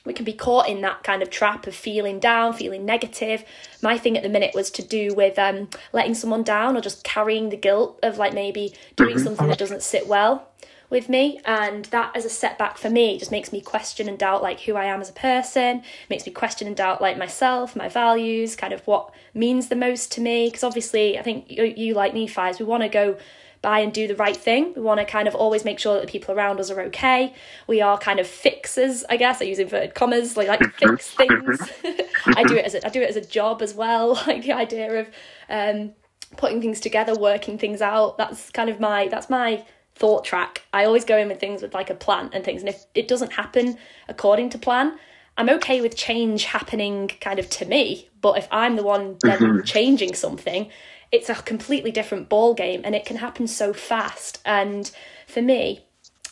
we 0.06 0.14
can 0.14 0.26
be 0.26 0.34
caught 0.34 0.68
in 0.68 0.82
that 0.82 1.04
kind 1.04 1.22
of 1.22 1.30
trap 1.30 1.68
of 1.68 1.76
feeling 1.76 2.20
down, 2.20 2.54
feeling 2.54 2.86
negative. 2.86 3.44
My 3.82 3.98
thing 3.98 4.18
at 4.18 4.24
the 4.24 4.30
minute 4.30 4.56
was 4.56 4.72
to 4.72 4.84
do 4.84 5.14
with 5.14 5.38
um, 5.38 5.70
letting 5.94 6.16
someone 6.16 6.44
down 6.44 6.76
or 6.76 6.82
just 6.82 7.04
carrying 7.04 7.50
the 7.50 7.58
guilt 7.58 8.00
of 8.02 8.18
like 8.18 8.34
maybe 8.34 8.74
doing 8.96 9.16
mm-hmm. 9.16 9.24
something 9.24 9.48
that 9.48 9.58
doesn't 9.58 9.84
sit 9.84 10.08
well 10.08 10.48
with 10.92 11.08
me 11.08 11.40
and 11.46 11.86
that 11.86 12.14
as 12.16 12.26
a 12.26 12.30
setback 12.30 12.78
for 12.78 12.90
me 12.90 13.18
just 13.18 13.32
makes 13.32 13.54
me 13.54 13.62
question 13.62 14.10
and 14.10 14.20
doubt 14.20 14.44
like 14.44 14.60
who 14.60 14.76
I 14.76 14.86
am 14.86 15.00
as 15.00 15.10
a 15.10 15.14
person 15.14 15.84
makes 16.10 16.26
me 16.26 16.34
question 16.34 16.68
and 16.68 16.76
doubt 16.76 17.02
like 17.02 17.18
myself 17.18 17.78
my 17.78 17.88
values 17.88 18.58
kind 18.58 18.74
of 18.74 18.86
what 18.86 19.12
means 19.34 19.70
the 19.70 19.76
most 19.76 20.12
to 20.14 20.22
me 20.22 20.48
because 20.48 20.66
obviously 20.66 21.18
I 21.18 21.22
think 21.22 21.50
you, 21.50 21.64
you 21.64 21.94
like 21.94 22.14
me 22.14 22.28
Faiz 22.28 22.60
we 22.60 22.66
want 22.66 22.84
to 22.84 22.90
go 22.90 23.18
by 23.62 23.80
and 23.80 23.94
do 23.94 24.08
the 24.08 24.16
right 24.16 24.36
thing. 24.36 24.74
We 24.76 24.82
want 24.82 25.00
to 25.00 25.06
kind 25.06 25.28
of 25.28 25.36
always 25.36 25.64
make 25.64 25.80
sure 25.80 25.94
that 25.94 26.02
the 26.02 26.12
people 26.12 26.34
around 26.34 26.60
us 26.60 26.72
are 26.72 26.82
okay. 26.82 27.34
We 27.68 27.82
are 27.82 27.98
kind 27.98 28.20
of 28.20 28.28
fixers, 28.28 29.04
I 29.10 29.18
guess. 29.18 29.42
I 29.42 29.46
use 29.46 29.60
inverted 29.60 29.94
commas, 29.94 30.36
like 30.36 30.48
like 30.48 30.64
fix 30.74 31.10
things. 31.14 31.60
I 32.26 32.44
do 32.44 32.56
it 32.56 32.66
as 32.66 32.74
a, 32.76 32.86
I 32.86 32.90
do 32.90 33.02
it 33.02 33.10
as 33.10 33.16
a 33.16 33.26
job 33.26 33.62
as 33.62 33.74
well. 33.74 34.20
Like 34.32 34.44
the 34.44 34.54
idea 34.54 35.02
of 35.02 35.10
um, 35.50 35.92
putting 36.38 36.62
things 36.62 36.80
together, 36.80 37.16
working 37.16 37.58
things 37.58 37.82
out. 37.82 38.18
That's 38.18 38.50
kind 38.52 38.70
of 38.70 38.80
my 38.80 39.08
that's 39.10 39.30
my 39.30 39.66
thought 39.96 40.24
track. 40.24 40.64
I 40.74 40.86
always 40.86 41.06
go 41.06 41.18
in 41.18 41.28
with 41.28 41.40
things 41.40 41.62
with 41.62 41.74
like 41.74 41.90
a 41.90 41.96
plan 41.96 42.30
and 42.34 42.44
things. 42.44 42.62
And 42.62 42.70
if 42.70 42.86
it 42.96 43.08
doesn't 43.08 43.34
happen 43.34 43.78
according 44.08 44.50
to 44.52 44.58
plan, 44.58 44.98
I'm 45.38 45.50
okay 45.50 45.82
with 45.82 45.96
change 45.96 46.46
happening 46.46 47.10
kind 47.20 47.40
of 47.40 47.50
to 47.52 47.66
me. 47.66 48.10
But 48.22 48.38
if 48.38 48.48
I'm 48.52 48.76
the 48.76 48.84
one 48.84 49.18
then 49.22 49.40
mm-hmm. 49.40 49.64
changing 49.64 50.16
something, 50.16 50.70
it's 51.12 51.30
a 51.30 51.36
completely 51.36 51.92
different 51.92 52.30
ball 52.30 52.54
game 52.54 52.82
and 52.84 52.96
it 52.96 53.06
can 53.06 53.18
happen 53.18 53.48
so 53.48 53.74
fast. 53.74 54.42
And 54.46 54.90
for 55.28 55.42
me, 55.42 55.86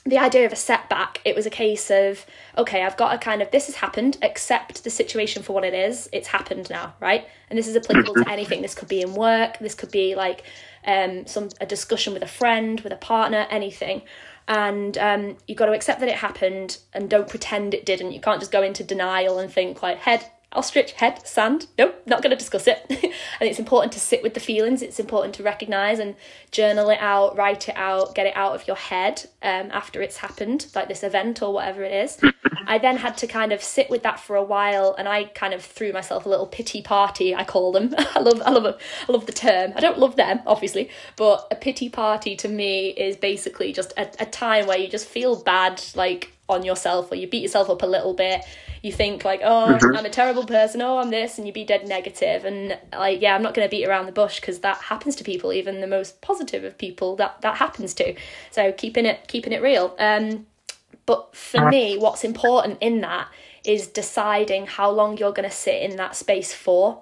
the 0.05 0.17
idea 0.17 0.45
of 0.45 0.53
a 0.53 0.57
setback, 0.57 1.21
it 1.25 1.35
was 1.35 1.45
a 1.45 1.49
case 1.49 1.91
of, 1.91 2.25
okay, 2.57 2.83
I've 2.83 2.95
got 2.95 3.13
a 3.13 3.17
kind 3.17 3.41
of, 3.41 3.51
this 3.51 3.65
has 3.65 3.75
happened, 3.75 4.17
accept 4.21 4.83
the 4.83 4.89
situation 4.89 5.43
for 5.43 5.53
what 5.53 5.65
it 5.65 5.73
is. 5.73 6.09
It's 6.13 6.27
happened 6.27 6.69
now, 6.69 6.95
right? 6.99 7.27
And 7.49 7.59
this 7.59 7.67
is 7.67 7.75
applicable 7.75 8.13
to 8.13 8.21
mm-hmm. 8.21 8.29
anything. 8.29 8.61
This 8.61 8.75
could 8.75 8.87
be 8.87 9.01
in 9.01 9.13
work, 9.13 9.59
this 9.59 9.75
could 9.75 9.91
be 9.91 10.15
like 10.15 10.43
um, 10.85 11.27
some 11.27 11.49
a 11.59 11.65
discussion 11.65 12.13
with 12.13 12.23
a 12.23 12.27
friend, 12.27 12.79
with 12.81 12.93
a 12.93 12.97
partner, 12.97 13.45
anything. 13.49 14.03
And 14.47 14.97
um, 14.97 15.37
you've 15.47 15.57
got 15.57 15.67
to 15.67 15.73
accept 15.73 15.99
that 15.99 16.09
it 16.09 16.15
happened 16.15 16.79
and 16.93 17.09
don't 17.09 17.29
pretend 17.29 17.73
it 17.73 17.85
didn't. 17.85 18.13
You 18.13 18.21
can't 18.21 18.39
just 18.39 18.51
go 18.51 18.63
into 18.63 18.83
denial 18.83 19.37
and 19.37 19.51
think 19.51 19.83
like 19.83 19.99
head 19.99 20.25
ostrich 20.53 20.93
head 20.93 21.25
sand. 21.27 21.67
Nope 21.77 21.99
not 22.09 22.21
going 22.21 22.31
to 22.31 22.35
discuss 22.35 22.67
it. 22.67 22.85
And 23.39 23.49
it's 23.49 23.59
important 23.59 23.93
to 23.93 23.99
sit 23.99 24.21
with 24.23 24.33
the 24.33 24.39
feelings. 24.39 24.81
It's 24.81 24.99
important 24.99 25.33
to 25.35 25.43
recognize 25.43 25.99
and 25.99 26.15
journal 26.51 26.89
it 26.89 26.99
out 26.99 27.37
write 27.37 27.69
it 27.69 27.77
out 27.77 28.15
get 28.15 28.25
it 28.27 28.35
out 28.35 28.53
of 28.53 28.67
your 28.67 28.75
head 28.75 29.25
um, 29.41 29.69
after 29.71 30.01
it's 30.01 30.17
happened 30.17 30.67
like 30.75 30.87
this 30.87 31.03
event 31.03 31.41
or 31.41 31.53
whatever 31.53 31.83
it 31.83 31.93
is. 31.93 32.17
I 32.67 32.77
then 32.77 32.97
had 32.97 33.17
to 33.19 33.27
kind 33.27 33.51
of 33.53 33.63
sit 33.63 33.89
with 33.89 34.03
that 34.03 34.19
for 34.19 34.35
a 34.35 34.43
while 34.43 34.95
and 34.97 35.07
i 35.07 35.25
kind 35.25 35.53
of 35.53 35.63
threw 35.63 35.91
myself 35.93 36.25
a 36.25 36.29
little 36.29 36.47
pity 36.47 36.81
party 36.81 37.33
i 37.33 37.43
call 37.43 37.71
them. 37.71 37.93
I 37.97 38.19
love 38.19 38.41
i 38.45 38.51
love 38.51 38.65
a, 38.65 38.77
I 39.07 39.11
love 39.11 39.25
the 39.25 39.31
term. 39.33 39.73
I 39.75 39.79
don't 39.79 39.99
love 39.99 40.15
them 40.15 40.41
obviously 40.45 40.89
but 41.15 41.47
a 41.51 41.55
pity 41.55 41.89
party 41.89 42.35
to 42.37 42.47
me 42.47 42.89
is 42.89 43.15
basically 43.15 43.71
just 43.71 43.93
a, 43.97 44.09
a 44.19 44.25
time 44.25 44.67
where 44.67 44.77
you 44.77 44.87
just 44.87 45.07
feel 45.07 45.41
bad 45.41 45.81
like 45.95 46.33
on 46.49 46.63
yourself 46.63 47.11
or 47.11 47.15
you 47.15 47.27
beat 47.27 47.41
yourself 47.41 47.69
up 47.69 47.81
a 47.83 47.85
little 47.85 48.13
bit. 48.13 48.41
You 48.81 48.91
think 48.91 49.25
like 49.25 49.41
oh 49.43 49.77
mm-hmm. 49.79 49.97
i'm 49.97 50.05
a 50.05 50.09
terrible 50.09 50.45
person. 50.45 50.81
Oh 50.81 50.97
i'm 50.97 51.09
this 51.09 51.37
and 51.37 51.45
you 51.45 51.53
be 51.53 51.63
dead 51.63 51.87
negative. 51.87 52.45
And 52.45 52.77
like 52.93 53.21
yeah 53.21 53.35
i'm 53.35 53.41
not 53.43 53.53
going 53.53 53.67
to 53.67 53.69
beat 53.69 53.87
around 53.87 54.05
the 54.05 54.11
bush 54.11 54.39
because 54.39 54.59
that 54.59 54.77
happens 54.77 55.15
to 55.17 55.23
people 55.23 55.53
even 55.53 55.81
the 55.81 55.87
most 55.87 56.21
positive 56.21 56.63
of 56.63 56.77
people 56.77 57.15
that 57.17 57.41
that 57.41 57.57
happens 57.57 57.93
to. 57.95 58.15
So 58.51 58.71
keeping 58.71 59.05
it 59.05 59.27
keeping 59.27 59.53
it 59.53 59.61
real. 59.61 59.95
Um 59.99 60.45
but 61.05 61.35
for 61.35 61.69
me 61.69 61.97
what's 61.97 62.23
important 62.23 62.77
in 62.81 63.01
that 63.01 63.29
is 63.65 63.87
deciding 63.87 64.65
how 64.65 64.89
long 64.89 65.17
you're 65.17 65.33
going 65.33 65.49
to 65.49 65.55
sit 65.55 65.81
in 65.81 65.97
that 65.97 66.15
space 66.15 66.53
for. 66.53 67.01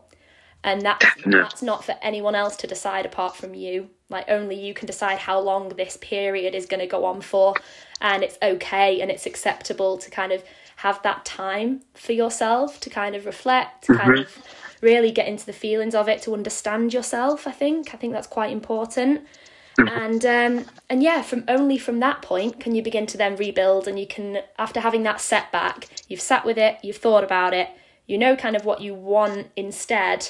And 0.64 0.82
that's, 0.82 1.06
that's 1.26 1.62
not 1.62 1.86
for 1.86 1.96
anyone 2.02 2.36
else 2.36 2.58
to 2.58 2.68
decide 2.68 3.06
apart 3.06 3.36
from 3.36 3.54
you 3.54 3.90
like 4.10 4.26
only 4.30 4.56
you 4.56 4.74
can 4.74 4.86
decide 4.86 5.20
how 5.20 5.40
long 5.40 5.70
this 5.70 5.98
period 5.98 6.56
is 6.56 6.66
going 6.66 6.80
to 6.80 6.88
go 6.88 7.06
on 7.06 7.22
for 7.22 7.54
and 8.02 8.24
it's 8.24 8.38
okay 8.42 9.02
and 9.02 9.12
it's 9.12 9.26
acceptable 9.26 9.98
to 9.98 10.10
kind 10.10 10.32
of 10.32 10.44
have 10.78 11.02
that 11.04 11.26
time 11.26 11.82
for 11.94 12.14
yourself 12.14 12.80
to 12.80 12.90
kind 12.90 13.16
of 13.16 13.26
reflect 13.26 13.86
to 13.86 13.94
mm-hmm. 13.94 14.02
kind 14.02 14.20
of 14.20 14.44
really 14.82 15.12
get 15.12 15.28
into 15.28 15.46
the 15.46 15.54
feelings 15.54 15.96
of 15.96 16.08
it 16.08 16.22
to 16.22 16.34
understand 16.34 16.94
yourself 16.94 17.48
i 17.48 17.52
think 17.52 17.94
i 17.94 17.98
think 17.98 18.14
that's 18.14 18.28
quite 18.28 18.52
important 18.52 19.22
mm-hmm. 19.78 19.88
and 19.88 20.26
um 20.26 20.66
and 20.90 21.02
yeah 21.02 21.22
from 21.22 21.44
only 21.48 21.78
from 21.78 22.00
that 22.00 22.22
point 22.22 22.60
can 22.60 22.76
you 22.76 22.84
begin 22.84 23.06
to 23.08 23.18
then 23.18 23.36
rebuild 23.36 23.88
and 23.88 24.00
you 24.00 24.08
can 24.08 24.40
after 24.60 24.80
having 24.80 25.04
that 25.04 25.20
setback 25.20 25.88
you've 26.08 26.22
sat 26.22 26.46
with 26.46 26.58
it 26.58 26.78
you've 26.84 26.98
thought 26.98 27.24
about 27.24 27.54
it 27.54 27.70
you 28.06 28.18
know 28.18 28.36
kind 28.36 28.56
of 28.56 28.64
what 28.64 28.80
you 28.80 28.94
want 28.94 29.48
instead 29.56 30.30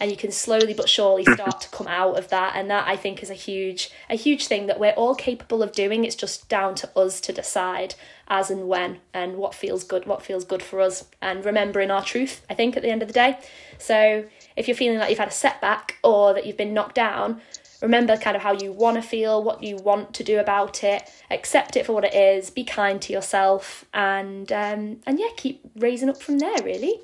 and 0.00 0.10
you 0.10 0.16
can 0.16 0.30
slowly 0.30 0.74
but 0.74 0.88
surely 0.88 1.24
start 1.24 1.60
to 1.60 1.68
come 1.70 1.88
out 1.88 2.18
of 2.18 2.28
that 2.28 2.54
and 2.56 2.70
that 2.70 2.86
i 2.86 2.96
think 2.96 3.22
is 3.22 3.30
a 3.30 3.34
huge 3.34 3.90
a 4.08 4.16
huge 4.16 4.46
thing 4.46 4.66
that 4.66 4.80
we're 4.80 4.92
all 4.92 5.14
capable 5.14 5.62
of 5.62 5.72
doing 5.72 6.04
it's 6.04 6.14
just 6.14 6.48
down 6.48 6.74
to 6.74 6.88
us 6.98 7.20
to 7.20 7.32
decide 7.32 7.94
as 8.28 8.50
and 8.50 8.68
when 8.68 8.98
and 9.12 9.36
what 9.36 9.54
feels 9.54 9.84
good 9.84 10.06
what 10.06 10.22
feels 10.22 10.44
good 10.44 10.62
for 10.62 10.80
us 10.80 11.04
and 11.20 11.44
remembering 11.44 11.90
our 11.90 12.04
truth 12.04 12.44
i 12.50 12.54
think 12.54 12.76
at 12.76 12.82
the 12.82 12.90
end 12.90 13.02
of 13.02 13.08
the 13.08 13.14
day 13.14 13.38
so 13.78 14.24
if 14.56 14.68
you're 14.68 14.76
feeling 14.76 14.98
like 14.98 15.10
you've 15.10 15.18
had 15.18 15.28
a 15.28 15.32
setback 15.32 15.96
or 16.02 16.34
that 16.34 16.46
you've 16.46 16.56
been 16.56 16.74
knocked 16.74 16.94
down 16.94 17.40
remember 17.82 18.16
kind 18.16 18.36
of 18.36 18.42
how 18.42 18.52
you 18.52 18.72
want 18.72 18.96
to 18.96 19.02
feel, 19.02 19.42
what 19.42 19.62
you 19.62 19.76
want 19.76 20.14
to 20.14 20.24
do 20.24 20.38
about 20.38 20.82
it, 20.82 21.08
accept 21.30 21.76
it 21.76 21.86
for 21.86 21.92
what 21.92 22.04
it 22.04 22.14
is, 22.14 22.50
be 22.50 22.64
kind 22.64 23.00
to 23.02 23.12
yourself, 23.12 23.84
and 23.94 24.50
um, 24.52 25.00
and 25.06 25.18
yeah, 25.18 25.28
keep 25.36 25.60
raising 25.76 26.08
up 26.08 26.20
from 26.20 26.38
there. 26.38 26.56
Really. 26.62 27.00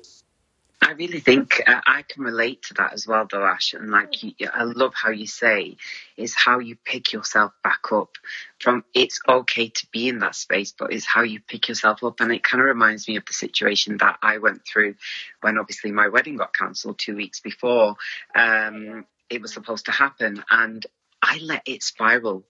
I 0.85 0.91
really 0.91 1.19
think 1.19 1.61
uh, 1.65 1.81
I 1.87 2.03
can 2.03 2.23
relate 2.23 2.61
to 2.63 2.75
that 2.75 2.93
as 2.93 3.07
well, 3.07 3.27
though, 3.29 3.43
Ash. 3.43 3.73
And 3.73 3.89
like, 3.89 4.21
you, 4.21 4.33
I 4.53 4.63
love 4.63 4.93
how 4.93 5.09
you 5.09 5.25
say 5.25 5.77
is 6.15 6.35
how 6.35 6.59
you 6.59 6.77
pick 6.85 7.11
yourself 7.11 7.53
back 7.63 7.91
up 7.91 8.11
from. 8.59 8.83
It's 8.93 9.19
okay 9.27 9.69
to 9.69 9.87
be 9.91 10.07
in 10.07 10.19
that 10.19 10.35
space, 10.35 10.75
but 10.77 10.93
it's 10.93 11.05
how 11.05 11.23
you 11.23 11.39
pick 11.39 11.69
yourself 11.69 12.03
up. 12.03 12.19
And 12.19 12.31
it 12.31 12.43
kind 12.43 12.61
of 12.61 12.67
reminds 12.67 13.07
me 13.07 13.15
of 13.15 13.25
the 13.25 13.33
situation 13.33 13.97
that 13.97 14.19
I 14.21 14.37
went 14.37 14.61
through 14.65 14.95
when 15.41 15.57
obviously 15.57 15.91
my 15.91 16.09
wedding 16.09 16.37
got 16.37 16.53
cancelled 16.53 16.99
two 16.99 17.15
weeks 17.15 17.39
before 17.39 17.95
um, 18.35 19.05
it 19.29 19.41
was 19.41 19.53
supposed 19.53 19.85
to 19.85 19.91
happen, 19.91 20.43
and 20.49 20.85
I 21.21 21.39
let 21.39 21.63
it 21.65 21.83
spiral. 21.83 22.45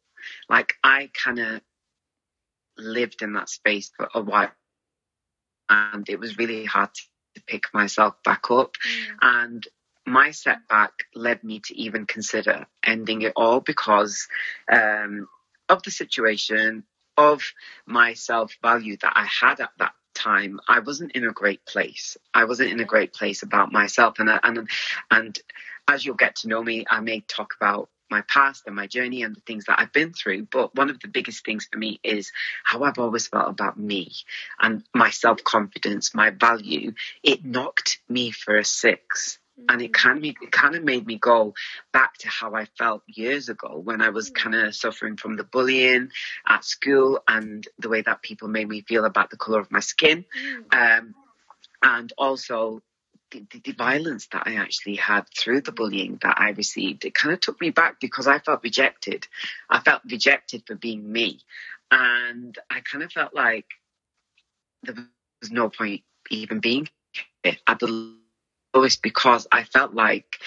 Like 0.49 0.73
I 0.83 1.09
kind 1.23 1.39
of 1.39 1.61
lived 2.77 3.21
in 3.21 3.33
that 3.33 3.49
space 3.49 3.91
for 3.95 4.09
a 4.13 4.21
while, 4.21 4.51
and 5.69 6.07
it 6.09 6.19
was 6.19 6.37
really 6.37 6.65
hard 6.65 6.93
to 6.93 7.01
to 7.35 7.41
pick 7.41 7.73
myself 7.73 8.15
back 8.23 8.49
up. 8.51 8.75
Mm. 8.75 9.17
And 9.21 9.67
my 10.05 10.31
setback 10.31 10.91
led 11.13 11.43
me 11.43 11.61
to 11.65 11.75
even 11.75 12.05
consider 12.05 12.67
ending 12.83 13.21
it 13.21 13.33
all 13.35 13.59
because 13.59 14.27
um, 14.71 15.27
of 15.69 15.83
the 15.83 15.91
situation, 15.91 16.83
of 17.17 17.41
my 17.85 18.13
self 18.13 18.55
value 18.61 18.97
that 19.01 19.13
I 19.15 19.25
had 19.25 19.59
at 19.59 19.71
that 19.79 19.93
time. 20.13 20.59
I 20.67 20.79
wasn't 20.79 21.13
in 21.13 21.25
a 21.25 21.31
great 21.31 21.65
place. 21.65 22.17
I 22.33 22.45
wasn't 22.45 22.71
in 22.71 22.79
a 22.79 22.85
great 22.85 23.13
place 23.13 23.43
about 23.43 23.71
myself, 23.71 24.19
and 24.19 24.29
and 24.43 24.69
and 25.11 25.39
as 25.87 26.05
you'll 26.05 26.15
get 26.15 26.37
to 26.37 26.47
know 26.47 26.63
me, 26.63 26.85
I 26.89 27.01
may 27.01 27.21
talk 27.21 27.53
about 27.59 27.89
my 28.09 28.21
past 28.21 28.63
and 28.65 28.75
my 28.75 28.87
journey 28.87 29.23
and 29.23 29.35
the 29.35 29.41
things 29.41 29.65
that 29.65 29.79
I've 29.79 29.93
been 29.93 30.13
through. 30.13 30.47
But 30.51 30.75
one 30.75 30.89
of 30.89 30.99
the 30.99 31.07
biggest 31.07 31.45
things 31.45 31.67
for 31.71 31.77
me 31.77 31.99
is 32.03 32.31
how 32.63 32.83
I've 32.83 32.99
always 32.99 33.27
felt 33.27 33.49
about 33.49 33.77
me 33.79 34.11
and 34.59 34.83
my 34.93 35.09
self 35.09 35.43
confidence, 35.43 36.13
my 36.13 36.29
value. 36.29 36.93
It 37.23 37.45
knocked 37.45 37.99
me 38.09 38.31
for 38.31 38.55
a 38.57 38.65
six. 38.65 39.39
And 39.69 39.81
it 39.81 39.93
kind 39.93 40.17
of 40.17 40.25
it 40.25 40.51
kind 40.51 40.75
of 40.75 40.83
made 40.83 41.07
me 41.07 41.17
go 41.17 41.53
back 41.93 42.17
to 42.17 42.27
how 42.27 42.55
I 42.55 42.65
felt 42.77 43.03
years 43.07 43.47
ago 43.47 43.79
when 43.81 44.01
I 44.01 44.09
was 44.09 44.29
kind 44.29 44.53
of 44.53 44.75
suffering 44.75 45.15
from 45.15 45.37
the 45.37 45.45
bullying 45.45 46.09
at 46.45 46.65
school 46.65 47.21
and 47.25 47.65
the 47.79 47.87
way 47.87 48.01
that 48.01 48.21
people 48.21 48.49
made 48.49 48.67
me 48.67 48.81
feel 48.81 49.05
about 49.05 49.29
the 49.29 49.37
color 49.37 49.61
of 49.61 49.71
my 49.71 49.79
skin, 49.79 50.25
mm. 50.37 50.99
um, 50.99 51.15
and 51.81 52.11
also 52.17 52.81
the, 53.51 53.59
the, 53.63 53.71
violence 53.73 54.27
that 54.31 54.43
I 54.45 54.55
actually 54.55 54.95
had 54.95 55.25
through 55.35 55.61
the 55.61 55.71
bullying 55.71 56.19
that 56.21 56.39
I 56.39 56.49
received, 56.49 57.05
it 57.05 57.13
kind 57.13 57.33
of 57.33 57.39
took 57.39 57.59
me 57.59 57.69
back 57.69 57.99
because 57.99 58.27
I 58.27 58.39
felt 58.39 58.63
rejected. 58.63 59.27
I 59.69 59.79
felt 59.79 60.01
rejected 60.09 60.63
for 60.65 60.75
being 60.75 61.11
me. 61.11 61.39
And 61.91 62.57
I 62.69 62.81
kind 62.81 63.03
of 63.03 63.11
felt 63.11 63.33
like 63.33 63.65
there 64.83 64.95
was 65.41 65.51
no 65.51 65.69
point 65.69 66.01
even 66.29 66.59
being 66.59 66.89
here 67.43 67.57
at 67.67 67.79
the 67.79 68.15
lowest 68.73 69.01
because 69.01 69.47
I 69.51 69.63
felt 69.63 69.93
like 69.93 70.39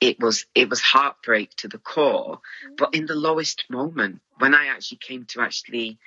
it 0.00 0.18
was 0.18 0.46
it 0.54 0.68
was 0.68 0.80
heartbreak 0.80 1.54
to 1.56 1.68
the 1.68 1.78
core. 1.78 2.36
Mm-hmm. 2.36 2.74
But 2.76 2.94
in 2.94 3.06
the 3.06 3.14
lowest 3.14 3.64
moment, 3.70 4.20
when 4.38 4.54
I 4.54 4.66
actually 4.66 4.98
came 4.98 5.24
to 5.26 5.40
actually 5.40 5.98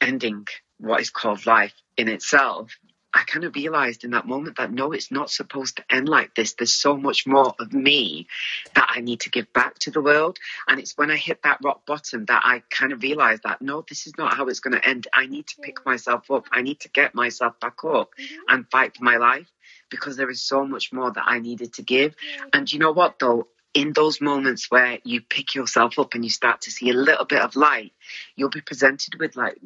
ending 0.00 0.46
what 0.78 1.00
is 1.00 1.10
called 1.10 1.44
life 1.44 1.74
in 1.96 2.08
itself, 2.08 2.70
I 3.12 3.22
kind 3.24 3.44
of 3.44 3.54
realized 3.54 4.04
in 4.04 4.10
that 4.12 4.26
moment 4.26 4.56
that 4.58 4.72
no, 4.72 4.92
it's 4.92 5.10
not 5.10 5.30
supposed 5.30 5.76
to 5.76 5.84
end 5.90 6.08
like 6.08 6.34
this. 6.34 6.54
There's 6.54 6.74
so 6.74 6.96
much 6.96 7.26
more 7.26 7.54
of 7.58 7.72
me 7.72 8.28
that 8.74 8.88
I 8.88 9.00
need 9.00 9.20
to 9.20 9.30
give 9.30 9.52
back 9.52 9.78
to 9.80 9.90
the 9.90 10.00
world. 10.00 10.38
And 10.68 10.78
it's 10.78 10.96
when 10.96 11.10
I 11.10 11.16
hit 11.16 11.42
that 11.42 11.58
rock 11.62 11.84
bottom 11.86 12.26
that 12.26 12.42
I 12.44 12.62
kind 12.70 12.92
of 12.92 13.02
realized 13.02 13.42
that 13.42 13.60
no, 13.60 13.84
this 13.88 14.06
is 14.06 14.16
not 14.16 14.36
how 14.36 14.46
it's 14.46 14.60
going 14.60 14.74
to 14.74 14.88
end. 14.88 15.08
I 15.12 15.26
need 15.26 15.46
to 15.48 15.60
pick 15.60 15.84
myself 15.84 16.30
up. 16.30 16.46
I 16.52 16.62
need 16.62 16.80
to 16.80 16.88
get 16.88 17.14
myself 17.14 17.58
back 17.60 17.84
up 17.84 18.10
mm-hmm. 18.18 18.34
and 18.48 18.70
fight 18.70 18.96
for 18.96 19.04
my 19.04 19.16
life 19.16 19.50
because 19.90 20.16
there 20.16 20.30
is 20.30 20.40
so 20.40 20.64
much 20.64 20.92
more 20.92 21.10
that 21.10 21.24
I 21.26 21.40
needed 21.40 21.74
to 21.74 21.82
give. 21.82 22.14
And 22.52 22.72
you 22.72 22.78
know 22.78 22.92
what 22.92 23.18
though? 23.18 23.48
In 23.74 23.92
those 23.92 24.20
moments 24.20 24.70
where 24.70 24.98
you 25.04 25.20
pick 25.20 25.54
yourself 25.54 25.98
up 25.98 26.14
and 26.14 26.24
you 26.24 26.30
start 26.30 26.62
to 26.62 26.70
see 26.70 26.90
a 26.90 26.94
little 26.94 27.24
bit 27.24 27.40
of 27.40 27.56
light, 27.56 27.92
you'll 28.36 28.50
be 28.50 28.60
presented 28.60 29.18
with 29.18 29.36
like 29.36 29.58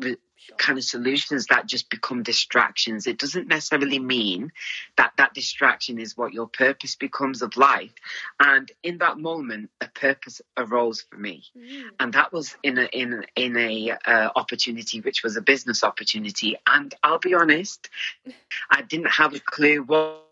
kind 0.59 0.79
of 0.79 0.85
solutions 0.85 1.47
that 1.47 1.67
just 1.67 1.91
become 1.91 2.23
distractions. 2.23 3.07
It 3.07 3.19
doesn't 3.19 3.49
necessarily 3.49 3.99
mean 3.99 4.53
that 4.97 5.13
that 5.17 5.35
distraction 5.35 5.99
is 5.99 6.17
what 6.17 6.33
your 6.33 6.47
purpose 6.47 6.97
becomes 6.97 7.43
of 7.43 7.57
life. 7.57 7.93
And 8.39 8.71
in 8.83 8.99
that 8.99 9.19
moment, 9.19 9.71
a 9.81 9.89
purpose 9.89 10.43
arose 10.57 11.03
for 11.03 11.17
me, 11.17 11.45
mm. 11.57 11.85
and 11.99 12.13
that 12.13 12.33
was 12.33 12.57
in 12.63 12.79
a 12.79 12.85
in 12.85 13.25
in 13.37 13.57
a 13.57 13.93
uh, 14.05 14.31
opportunity 14.37 15.01
which 15.01 15.23
was 15.23 15.37
a 15.37 15.43
business 15.43 15.83
opportunity. 15.83 16.57
And 16.67 16.95
I'll 17.03 17.19
be 17.19 17.35
honest, 17.35 17.89
I 18.71 18.83
didn't 18.83 19.11
have 19.11 19.35
a 19.35 19.41
clue 19.41 19.83
what 19.83 20.25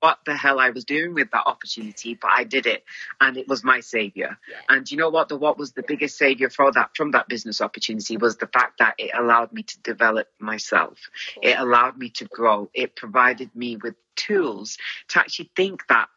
what 0.00 0.18
the 0.24 0.34
hell 0.34 0.58
I 0.58 0.70
was 0.70 0.84
doing 0.84 1.14
with 1.14 1.30
that 1.30 1.46
opportunity, 1.46 2.14
but 2.20 2.30
I 2.30 2.44
did 2.44 2.66
it, 2.66 2.84
and 3.20 3.36
it 3.36 3.46
was 3.46 3.62
my 3.62 3.80
savior. 3.80 4.38
Yeah. 4.48 4.56
And 4.68 4.90
you 4.90 4.96
know 4.96 5.10
what? 5.10 5.28
The 5.28 5.36
what 5.36 5.58
was 5.58 5.72
the 5.72 5.84
biggest 5.86 6.16
savior 6.18 6.50
for 6.50 6.72
that 6.72 6.90
from 6.96 7.12
that 7.12 7.28
business 7.28 7.60
opportunity 7.60 8.16
was 8.16 8.36
the 8.36 8.46
fact 8.46 8.78
that 8.78 8.94
it 8.98 9.10
allowed 9.14 9.52
me 9.52 9.62
to 9.62 9.80
develop 9.82 10.28
myself. 10.38 10.98
Cool. 11.34 11.50
It 11.50 11.58
allowed 11.58 11.98
me 11.98 12.10
to 12.16 12.24
grow. 12.24 12.70
It 12.74 12.96
provided 12.96 13.54
me 13.54 13.76
with 13.76 13.94
tools 14.16 14.78
to 15.08 15.20
actually 15.20 15.50
think 15.54 15.86
that. 15.88 16.08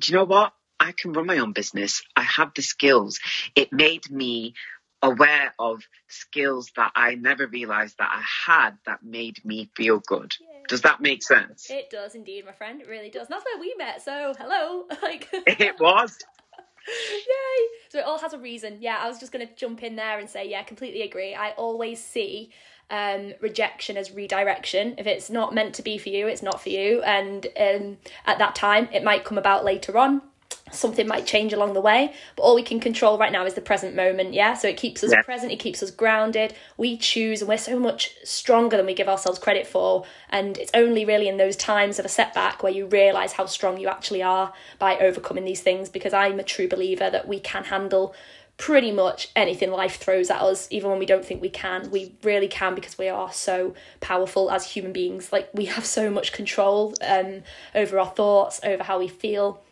Do 0.00 0.12
you 0.12 0.18
know 0.18 0.24
what? 0.24 0.54
I 0.78 0.92
can 0.92 1.12
run 1.12 1.26
my 1.26 1.38
own 1.38 1.52
business. 1.52 2.02
I 2.16 2.22
have 2.22 2.52
the 2.56 2.62
skills. 2.62 3.20
It 3.54 3.70
made 3.70 4.10
me 4.10 4.54
aware 5.02 5.54
of 5.58 5.82
skills 6.08 6.70
that 6.76 6.92
I 6.94 7.14
never 7.14 7.46
realized 7.46 7.98
that 7.98 8.10
I 8.12 8.22
had 8.46 8.78
that 8.86 9.02
made 9.02 9.44
me 9.44 9.70
feel 9.74 10.00
good. 10.00 10.34
Does 10.68 10.82
that 10.82 11.00
make 11.00 11.22
sense? 11.22 11.70
It 11.70 11.90
does 11.90 12.14
indeed, 12.14 12.44
my 12.46 12.52
friend. 12.52 12.80
It 12.80 12.88
really 12.88 13.10
does. 13.10 13.26
And 13.26 13.34
that's 13.34 13.44
where 13.44 13.60
we 13.60 13.74
met. 13.76 14.02
So 14.02 14.34
hello, 14.38 14.84
like 15.02 15.28
it 15.32 15.80
was. 15.80 16.18
Yay! 16.88 17.66
So 17.88 17.98
it 17.98 18.04
all 18.04 18.18
has 18.18 18.32
a 18.32 18.38
reason. 18.38 18.78
Yeah, 18.80 18.98
I 19.00 19.08
was 19.08 19.18
just 19.18 19.32
gonna 19.32 19.48
jump 19.56 19.82
in 19.82 19.96
there 19.96 20.18
and 20.18 20.28
say, 20.28 20.48
yeah, 20.48 20.62
completely 20.62 21.02
agree. 21.02 21.34
I 21.34 21.50
always 21.52 22.02
see 22.02 22.50
um, 22.90 23.34
rejection 23.40 23.96
as 23.96 24.10
redirection. 24.10 24.94
If 24.98 25.06
it's 25.06 25.30
not 25.30 25.54
meant 25.54 25.74
to 25.76 25.82
be 25.82 25.98
for 25.98 26.08
you, 26.08 26.26
it's 26.26 26.42
not 26.42 26.60
for 26.60 26.70
you. 26.70 27.02
And 27.02 27.46
um, 27.58 27.98
at 28.26 28.38
that 28.38 28.54
time, 28.54 28.88
it 28.92 29.04
might 29.04 29.24
come 29.24 29.38
about 29.38 29.64
later 29.64 29.96
on 29.98 30.22
something 30.70 31.06
might 31.06 31.26
change 31.26 31.52
along 31.52 31.72
the 31.72 31.80
way 31.80 32.12
but 32.36 32.42
all 32.42 32.54
we 32.54 32.62
can 32.62 32.78
control 32.78 33.18
right 33.18 33.32
now 33.32 33.44
is 33.44 33.54
the 33.54 33.60
present 33.60 33.94
moment 33.94 34.34
yeah? 34.34 34.54
So 34.54 34.68
it 34.68 34.76
keeps 34.76 35.02
us 35.02 35.12
yeah. 35.12 35.22
present 35.22 35.52
it 35.52 35.58
keeps 35.58 35.82
us 35.82 35.90
grounded. 35.90 36.54
We 36.76 36.96
choose 36.96 37.40
and 37.40 37.48
we're 37.48 37.58
so 37.58 37.78
much 37.78 38.14
stronger 38.24 38.76
than 38.76 38.86
we 38.86 38.94
give 38.94 39.08
ourselves 39.08 39.38
credit 39.38 39.66
for 39.66 40.04
and 40.28 40.56
it's 40.58 40.70
only 40.74 41.04
really 41.04 41.28
in 41.28 41.36
those 41.36 41.56
times 41.56 41.98
of 41.98 42.04
a 42.04 42.08
setback 42.08 42.62
where 42.62 42.72
you 42.72 42.86
realize 42.86 43.32
how 43.32 43.46
strong 43.46 43.78
you 43.78 43.88
actually 43.88 44.22
are 44.22 44.52
by 44.78 44.98
overcoming 44.98 45.44
these 45.44 45.60
things 45.60 45.88
because 45.88 46.12
i'm 46.12 46.38
a 46.38 46.42
true 46.42 46.68
believer 46.68 47.10
that 47.10 47.26
we 47.26 47.40
can 47.40 47.64
handle 47.64 48.14
pretty 48.60 48.92
much 48.92 49.30
anything 49.34 49.70
life 49.70 49.96
throws 49.96 50.28
at 50.28 50.38
us 50.42 50.68
even 50.70 50.90
when 50.90 50.98
we 50.98 51.06
don't 51.06 51.24
think 51.24 51.40
we 51.40 51.48
can. 51.48 51.90
We 51.90 52.14
really 52.22 52.46
can 52.46 52.74
because 52.74 52.98
we 52.98 53.08
are 53.08 53.32
so 53.32 53.74
powerful 54.00 54.50
as 54.50 54.66
human 54.66 54.92
beings. 54.92 55.32
Like 55.32 55.48
we 55.54 55.64
have 55.64 55.86
so 55.86 56.10
much 56.10 56.32
control 56.32 56.94
um, 57.00 57.42
over 57.74 57.98
our 57.98 58.06
thoughts 58.06 58.60
over 58.62 58.82
how 58.82 58.98
we 58.98 59.08
feel 59.08 59.62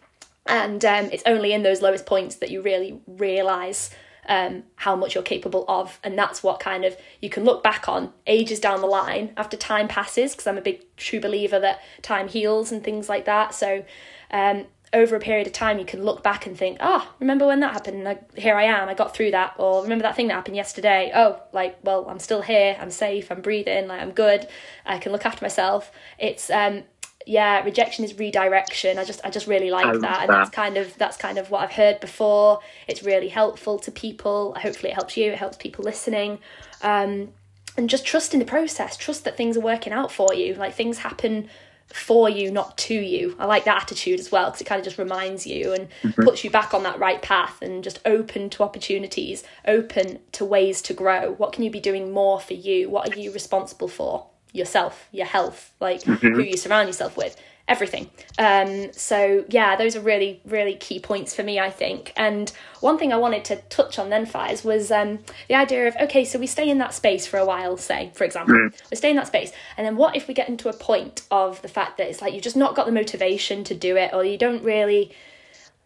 and 0.49 0.85
um, 0.85 1.11
it's 1.13 1.23
only 1.27 1.53
in 1.53 1.63
those 1.63 1.83
lowest 1.83 2.07
points 2.07 2.37
that 2.37 2.51
you 2.51 2.63
really 2.63 3.01
realize 3.07 3.91
um, 4.29 4.63
how 4.77 4.95
much 4.95 5.15
you're 5.15 5.25
capable 5.25 5.65
of. 5.69 5.99
And 6.05 6.17
that's 6.19 6.43
what 6.43 6.61
kind 6.61 6.85
of 6.85 6.97
you 7.21 7.31
can 7.31 7.45
look 7.45 7.63
back 7.63 7.89
on 7.89 8.13
ages 8.27 8.61
down 8.61 8.81
the 8.81 8.87
line 8.87 9.33
after 9.37 9.57
time 9.57 9.89
passes 9.89 10.33
because 10.33 10.47
i'm 10.47 10.59
a 10.59 10.63
big 10.63 10.85
true 10.97 11.21
believer 11.21 11.59
that 11.59 11.81
time 12.03 12.29
heals 12.29 12.71
and 12.71 12.85
things 12.85 13.09
like 13.09 13.25
that. 13.25 13.55
So 13.55 13.85
um, 14.31 14.67
over 14.93 15.17
a 15.17 15.21
period 15.21 15.47
of 15.47 15.53
time 15.53 15.79
you 15.79 15.85
can 15.85 16.03
look 16.03 16.23
back 16.23 16.47
and 16.47 16.57
think 16.57 16.79
oh 16.81 17.07
remember 17.21 17.47
when 17.47 17.61
that 17.61 17.73
happened? 17.73 18.09
I, 18.09 18.19
here 18.37 18.55
i 18.55 18.65
am 18.65 18.89
i 18.89 18.95
got 18.95 19.15
through 19.15 19.33
that. 19.33 19.55
Or 19.59 19.83
remember 19.83 20.03
that 20.03 20.17
thing 20.17 20.29
that 20.29 20.35
happened 20.35 20.57
yesterday? 20.57 21.11
Oh 21.15 21.41
like 21.53 21.79
well 21.83 22.07
i'm 22.09 22.19
still 22.19 22.43
here 22.43 22.77
i'm 22.81 22.91
safe 22.91 23.31
i'm 23.31 23.41
breathing 23.41 23.89
like 23.89 24.01
i'm 24.01 24.13
good 24.13 24.47
i 24.87 24.99
can 24.99 25.13
look 25.13 25.27
after 25.27 25.45
myself. 25.45 25.91
It's 26.19 26.51
um 26.51 26.85
yeah 27.29 27.63
rejection 27.63 28.05
is 28.05 28.19
redirection. 28.19 28.99
I 28.99 29.05
just 29.05 29.21
i 29.23 29.31
just 29.31 29.47
really 29.47 29.71
like 29.71 29.85
that, 29.85 30.01
that 30.01 30.21
and 30.23 30.31
that's 30.31 30.51
kind 30.51 30.77
of 30.79 30.97
that's 30.97 31.17
kind 31.17 31.37
of 31.37 31.51
what 31.51 31.63
i've 31.63 31.73
heard 31.73 32.01
before. 32.01 32.61
It's 32.87 33.03
really 33.03 33.29
helpful 33.29 33.79
to 33.81 33.93
people. 33.93 34.57
Hopefully 34.61 34.91
it 34.91 34.95
helps 34.95 35.17
you 35.17 35.33
it 35.33 35.39
helps 35.39 35.59
people 35.59 35.85
listening. 35.85 36.39
Um, 36.83 37.29
and 37.77 37.89
just 37.89 38.05
trust 38.07 38.33
in 38.33 38.41
the 38.41 38.47
process. 38.47 38.97
Trust 38.97 39.25
that 39.25 39.37
things 39.37 39.57
are 39.57 39.61
working 39.61 39.93
out 39.93 40.11
for 40.11 40.35
you. 40.35 40.55
Like 40.55 40.75
things 40.75 40.99
happen 40.99 41.49
for 41.93 42.29
you 42.31 42.51
not 42.51 42.77
to 42.79 42.95
you. 42.95 43.37
I 43.39 43.45
like 43.47 43.65
that 43.65 43.83
attitude 43.83 44.21
as 44.21 44.33
well 44.33 44.47
because 44.47 44.63
it 44.63 44.65
kind 44.65 44.79
of 44.79 44.85
just 44.85 44.99
reminds 44.99 45.47
you 45.47 45.73
and 45.73 45.89
mm-hmm. 46.03 46.23
puts 46.23 46.45
you 46.45 46.51
back 46.51 46.73
on 46.75 46.83
that 46.83 46.99
right 46.99 47.21
path 47.21 47.61
and 47.63 47.85
just 47.85 48.01
open 48.05 48.51
to 48.51 48.63
opportunities 48.63 49.45
open 49.67 50.19
to 50.33 50.47
ways 50.47 50.81
to 50.83 50.95
grow. 50.95 51.33
What 51.33 51.53
can 51.53 51.63
you 51.63 51.71
be 51.71 51.81
doing 51.81 52.11
more 52.11 52.41
for 52.41 52.55
you? 52.55 52.89
What 52.89 53.15
are 53.15 53.21
you 53.21 53.33
responsible 53.33 53.89
for 53.89 54.27
yourself, 54.53 55.09
your 55.13 55.27
health, 55.27 55.73
like 55.81 56.03
mm-hmm. 56.03 56.35
who 56.35 56.43
you 56.43 56.57
surround 56.57 56.89
yourself 56.89 57.17
with. 57.17 57.37
everything. 57.69 58.11
Um, 58.39 58.93
so 58.93 59.45
yeah, 59.49 59.77
those 59.77 59.95
are 59.95 60.01
really, 60.01 60.41
really 60.45 60.75
key 60.75 60.99
points 60.99 61.35
for 61.35 61.43
me, 61.43 61.61
I 61.61 61.71
think. 61.71 62.13
And 62.17 62.51
one 62.81 62.99
thing 62.99 63.13
I 63.13 63.17
wanted 63.17 63.45
to 63.47 63.57
touch 63.69 63.99
on 63.99 64.09
then, 64.09 64.27
Faiz, 64.27 64.65
was 64.65 64.91
um, 64.91 65.19
the 65.49 65.55
idea 65.55 65.87
of 65.87 65.97
okay, 65.97 66.25
so 66.25 66.39
we 66.39 66.47
stay 66.47 66.69
in 66.69 66.79
that 66.79 66.95
space 66.95 67.27
for 67.27 67.39
a 67.39 67.45
while, 67.45 67.77
say, 67.77 68.11
for 68.15 68.25
example, 68.25 68.55
mm. 68.55 68.91
we 68.91 68.97
stay 68.97 69.11
in 69.11 69.17
that 69.17 69.27
space, 69.27 69.53
and 69.77 69.87
then 69.87 69.97
what 69.97 70.17
if 70.17 70.27
we 70.27 70.35
get 70.35 70.49
into 70.49 70.69
a 70.69 70.73
point 70.73 71.23
of 71.31 71.61
the 71.63 71.69
fact 71.69 71.99
that 71.99 72.09
it's 72.09 72.23
like 72.23 72.33
you've 72.33 72.43
just 72.43 72.57
not 72.57 72.75
got 72.75 72.87
the 72.87 72.93
motivation 72.93 73.65
to 73.65 73.75
do 73.75 73.97
it, 73.97 74.13
or 74.15 74.25
you 74.25 74.39
don't 74.39 74.65
really 74.65 75.13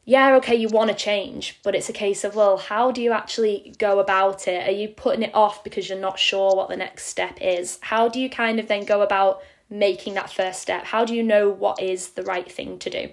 yeah, 0.04 0.34
okay, 0.36 0.56
you 0.56 0.68
want 0.68 0.90
to 0.90 0.96
change, 0.96 1.60
but 1.62 1.74
it's 1.74 1.88
a 1.88 1.92
case 1.92 2.24
of, 2.24 2.34
well, 2.34 2.56
how 2.56 2.90
do 2.90 3.00
you 3.00 3.12
actually 3.12 3.74
go 3.78 4.00
about 4.00 4.48
it? 4.48 4.68
Are 4.68 4.72
you 4.72 4.88
putting 4.88 5.22
it 5.22 5.34
off 5.34 5.62
because 5.62 5.88
you're 5.88 5.98
not 5.98 6.18
sure 6.18 6.56
what 6.56 6.68
the 6.68 6.76
next 6.76 7.06
step 7.06 7.38
is? 7.40 7.78
How 7.82 8.08
do 8.08 8.18
you 8.18 8.28
kind 8.28 8.58
of 8.58 8.66
then 8.66 8.84
go 8.84 9.02
about 9.02 9.42
making 9.70 10.14
that 10.14 10.32
first 10.32 10.60
step? 10.60 10.84
How 10.84 11.04
do 11.04 11.14
you 11.14 11.22
know 11.22 11.48
what 11.48 11.80
is 11.80 12.10
the 12.10 12.24
right 12.24 12.50
thing 12.50 12.78
to 12.80 12.90
do? 12.90 13.10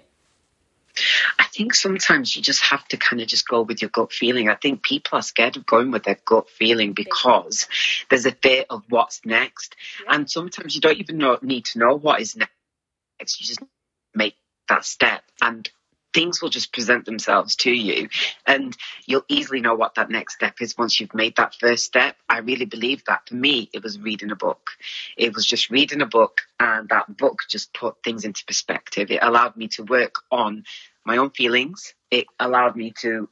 I 1.37 1.45
think 1.45 1.75
sometimes 1.75 2.35
you 2.35 2.41
just 2.41 2.61
have 2.63 2.85
to 2.89 2.97
kind 2.97 3.21
of 3.21 3.27
just 3.27 3.47
go 3.47 3.61
with 3.61 3.81
your 3.81 3.89
gut 3.89 4.11
feeling. 4.11 4.49
I 4.49 4.55
think 4.55 4.83
people 4.83 5.17
are 5.17 5.21
scared 5.21 5.57
of 5.57 5.65
going 5.65 5.91
with 5.91 6.03
their 6.03 6.19
gut 6.25 6.49
feeling 6.49 6.93
because 6.93 7.67
there's 8.09 8.25
a 8.25 8.31
fear 8.31 8.65
of 8.69 8.83
what's 8.89 9.21
next. 9.25 9.75
Yeah. 10.03 10.15
And 10.15 10.29
sometimes 10.29 10.75
you 10.75 10.81
don't 10.81 10.97
even 10.97 11.17
know, 11.17 11.37
need 11.41 11.65
to 11.65 11.79
know 11.79 11.95
what 11.95 12.19
is 12.19 12.35
next. 12.35 13.39
You 13.39 13.45
just 13.45 13.61
make 14.15 14.35
that 14.67 14.83
step. 14.83 15.23
And 15.41 15.69
things 16.13 16.41
will 16.41 16.49
just 16.49 16.73
present 16.73 17.05
themselves 17.05 17.55
to 17.55 17.71
you 17.71 18.09
and 18.45 18.75
you'll 19.05 19.25
easily 19.27 19.61
know 19.61 19.75
what 19.75 19.95
that 19.95 20.09
next 20.09 20.35
step 20.35 20.55
is 20.61 20.77
once 20.77 20.99
you've 20.99 21.13
made 21.13 21.35
that 21.35 21.55
first 21.55 21.85
step. 21.85 22.15
I 22.27 22.39
really 22.39 22.65
believe 22.65 23.03
that. 23.05 23.27
For 23.27 23.35
me, 23.35 23.69
it 23.73 23.83
was 23.83 23.99
reading 23.99 24.31
a 24.31 24.35
book. 24.35 24.71
It 25.17 25.33
was 25.33 25.45
just 25.45 25.69
reading 25.69 26.01
a 26.01 26.07
book 26.07 26.41
and 26.59 26.89
that 26.89 27.15
book 27.15 27.41
just 27.49 27.73
put 27.73 27.97
things 28.03 28.25
into 28.25 28.45
perspective. 28.45 29.11
It 29.11 29.19
allowed 29.21 29.55
me 29.55 29.67
to 29.69 29.83
work 29.83 30.15
on 30.31 30.63
my 31.05 31.17
own 31.17 31.29
feelings. 31.31 31.93
It 32.09 32.25
allowed 32.39 32.75
me 32.75 32.93
to 33.01 33.29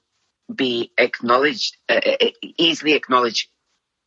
be 0.53 0.91
acknowledged, 0.97 1.77
uh, 1.89 1.99
uh, 2.05 2.17
uh 2.21 2.29
easily 2.57 2.93
acknowledge 2.93 3.49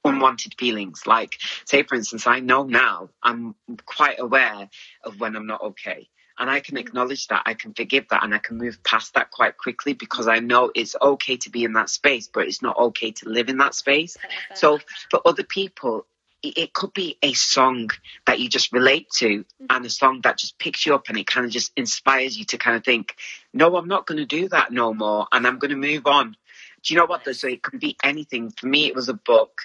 unwanted 0.05 0.55
feelings. 0.59 1.07
Like, 1.07 1.37
say, 1.65 1.83
for 1.83 1.97
instance, 1.97 2.27
I 2.27 2.41
know 2.41 2.65
now 2.65 3.11
I'm 3.23 3.55
quite 3.85 4.19
aware 4.19 4.71
of 5.05 5.21
when 5.21 5.37
I'm 5.37 5.47
not 5.47 5.61
okay 5.63 6.09
and 6.41 6.51
I 6.51 6.61
can 6.61 6.79
acknowledge 6.79 7.29
that, 7.29 7.43
I 7.45 7.55
can 7.55 7.75
forgive 7.75 8.09
that, 8.09 8.25
and 8.25 8.35
I 8.35 8.39
can 8.39 8.57
move 8.57 8.83
past 8.83 9.15
that 9.15 9.31
quite 9.31 9.59
quickly 9.59 9.93
because 9.93 10.27
I 10.27 10.39
know 10.39 10.73
it's 10.75 10.97
okay 11.01 11.37
to 11.37 11.51
be 11.51 11.65
in 11.65 11.75
that 11.75 11.91
space, 11.91 12.29
but 12.33 12.47
it's 12.47 12.63
not 12.63 12.79
okay 12.79 13.13
to 13.13 13.29
live 13.29 13.51
in 13.51 13.59
that 13.59 13.75
space. 13.75 14.17
Perfect. 14.17 14.59
So 14.59 14.79
for 15.11 15.21
other 15.27 15.45
people, 15.45 16.07
it 16.43 16.73
could 16.73 16.95
be 16.95 17.19
a 17.23 17.35
song 17.35 17.91
that 18.27 18.41
you 18.41 18.49
just 18.49 18.73
relate 18.73 19.11
to 19.11 19.41
mm-hmm. 19.41 19.67
and 19.69 19.85
a 19.85 19.91
song 19.91 20.23
that 20.23 20.39
just 20.39 20.59
picks 20.59 20.87
you 20.87 20.95
up 20.95 21.09
and 21.09 21.19
it 21.19 21.27
kind 21.27 21.45
of 21.45 21.53
just 21.53 21.71
inspires 21.77 22.39
you 22.39 22.47
to 22.47 22.57
kind 22.57 22.77
of 22.77 22.85
think, 22.85 23.17
no, 23.53 23.77
I'm 23.77 23.89
not 23.89 24.07
going 24.07 24.19
to 24.19 24.25
do 24.25 24.49
that 24.49 24.73
no 24.73 24.95
more 24.95 25.27
and 25.33 25.47
I'm 25.47 25.59
going 25.59 25.71
to 25.71 25.77
move 25.77 26.07
on. 26.07 26.37
Do 26.83 26.95
you 26.95 26.99
know 26.99 27.07
what? 27.07 27.25
Though? 27.25 27.33
So 27.33 27.49
it 27.49 27.63
can 27.63 27.79
be 27.79 27.97
anything. 28.03 28.51
For 28.51 28.67
me, 28.67 28.87
it 28.87 28.95
was 28.95 29.11
a 29.11 29.15
book. 29.15 29.61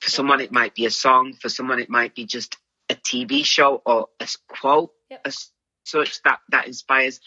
For 0.00 0.10
someone, 0.10 0.40
it 0.40 0.52
might 0.52 0.76
be 0.76 0.86
a 0.86 0.90
song. 0.90 1.34
For 1.34 1.48
someone, 1.48 1.80
it 1.80 1.90
might 1.90 2.14
be 2.14 2.24
just 2.24 2.56
a 2.88 2.94
TV 2.94 3.44
show 3.44 3.82
or 3.84 4.08
a 4.20 4.28
quote, 4.48 4.92
yep. 5.10 5.22
a 5.24 5.32
such 5.84 6.22
that 6.22 6.40
that 6.50 6.66
inspires. 6.66 7.20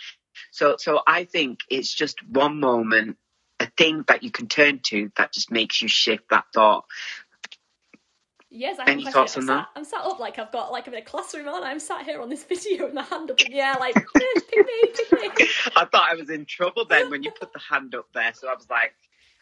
So 0.51 0.75
so 0.77 1.01
I 1.07 1.25
think 1.25 1.59
it's 1.69 1.93
just 1.93 2.17
one 2.27 2.59
moment, 2.59 3.17
a 3.59 3.67
thing 3.77 4.03
that 4.07 4.23
you 4.23 4.31
can 4.31 4.47
turn 4.47 4.79
to 4.87 5.11
that 5.17 5.33
just 5.33 5.51
makes 5.51 5.81
you 5.81 5.87
shift 5.87 6.29
that 6.29 6.45
thought. 6.53 6.85
Yes, 8.57 8.79
I 8.79 8.89
Any 8.89 9.03
thoughts 9.03 9.35
on 9.37 9.47
that? 9.47 9.67
I'm 9.75 9.83
sat 9.83 10.05
up 10.05 10.17
like 10.17 10.39
I've 10.39 10.51
got 10.51 10.71
like 10.71 10.87
I'm 10.87 10.93
in 10.93 11.01
a 11.01 11.05
classroom 11.05 11.49
on. 11.49 11.63
I'm 11.63 11.79
sat 11.79 12.05
here 12.05 12.21
on 12.21 12.29
this 12.29 12.43
video 12.49 12.85
with 12.85 12.93
my 12.93 13.03
hand 13.03 13.29
up 13.29 13.41
in 13.41 13.51
the 13.51 13.59
air, 13.59 13.75
like 13.79 13.95
pick 13.95 14.15
me, 14.65 14.93
pick 14.93 15.11
me. 15.39 15.47
I 15.75 15.83
thought 15.85 16.07
I 16.09 16.15
was 16.15 16.29
in 16.29 16.45
trouble 16.45 16.85
then 16.85 17.09
when 17.09 17.21
you 17.21 17.31
put 17.31 17.51
the 17.51 17.59
hand 17.59 17.95
up 17.95 18.07
there. 18.13 18.33
So 18.33 18.47
I 18.47 18.55
was 18.55 18.69
like, 18.69 18.93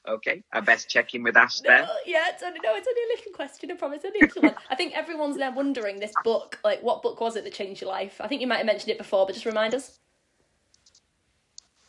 Okay, 0.06 0.44
I 0.52 0.60
best 0.60 0.90
check 0.90 1.14
in 1.14 1.24
with 1.24 1.38
Ash 1.38 1.60
there. 1.62 1.84
No, 1.84 1.92
yeah, 2.06 2.26
it's 2.28 2.44
only 2.44 2.60
no, 2.62 2.76
it's 2.76 2.88
only 2.88 3.02
a 3.02 3.16
little 3.16 3.32
question. 3.32 3.72
I 3.72 3.76
promise. 3.76 4.04
Only 4.04 4.20
a 4.20 4.26
little 4.26 4.42
one. 4.42 4.56
I 4.70 4.76
think 4.76 4.98
everyone's 4.98 5.38
now 5.38 5.54
wondering 5.54 6.00
this 6.00 6.12
book. 6.26 6.60
Like, 6.64 6.84
what 6.84 7.02
book 7.02 7.22
was 7.22 7.38
it 7.38 7.46
that 7.46 7.54
changed 7.54 7.82
your 7.82 7.90
life? 7.90 8.20
I 8.20 8.28
think 8.28 8.42
you 8.42 8.48
might 8.48 8.58
have 8.58 8.66
mentioned 8.66 8.92
it 8.92 8.98
before, 8.98 9.26
but 9.26 9.34
just 9.34 9.46
remind 9.46 9.74
us. 9.74 10.00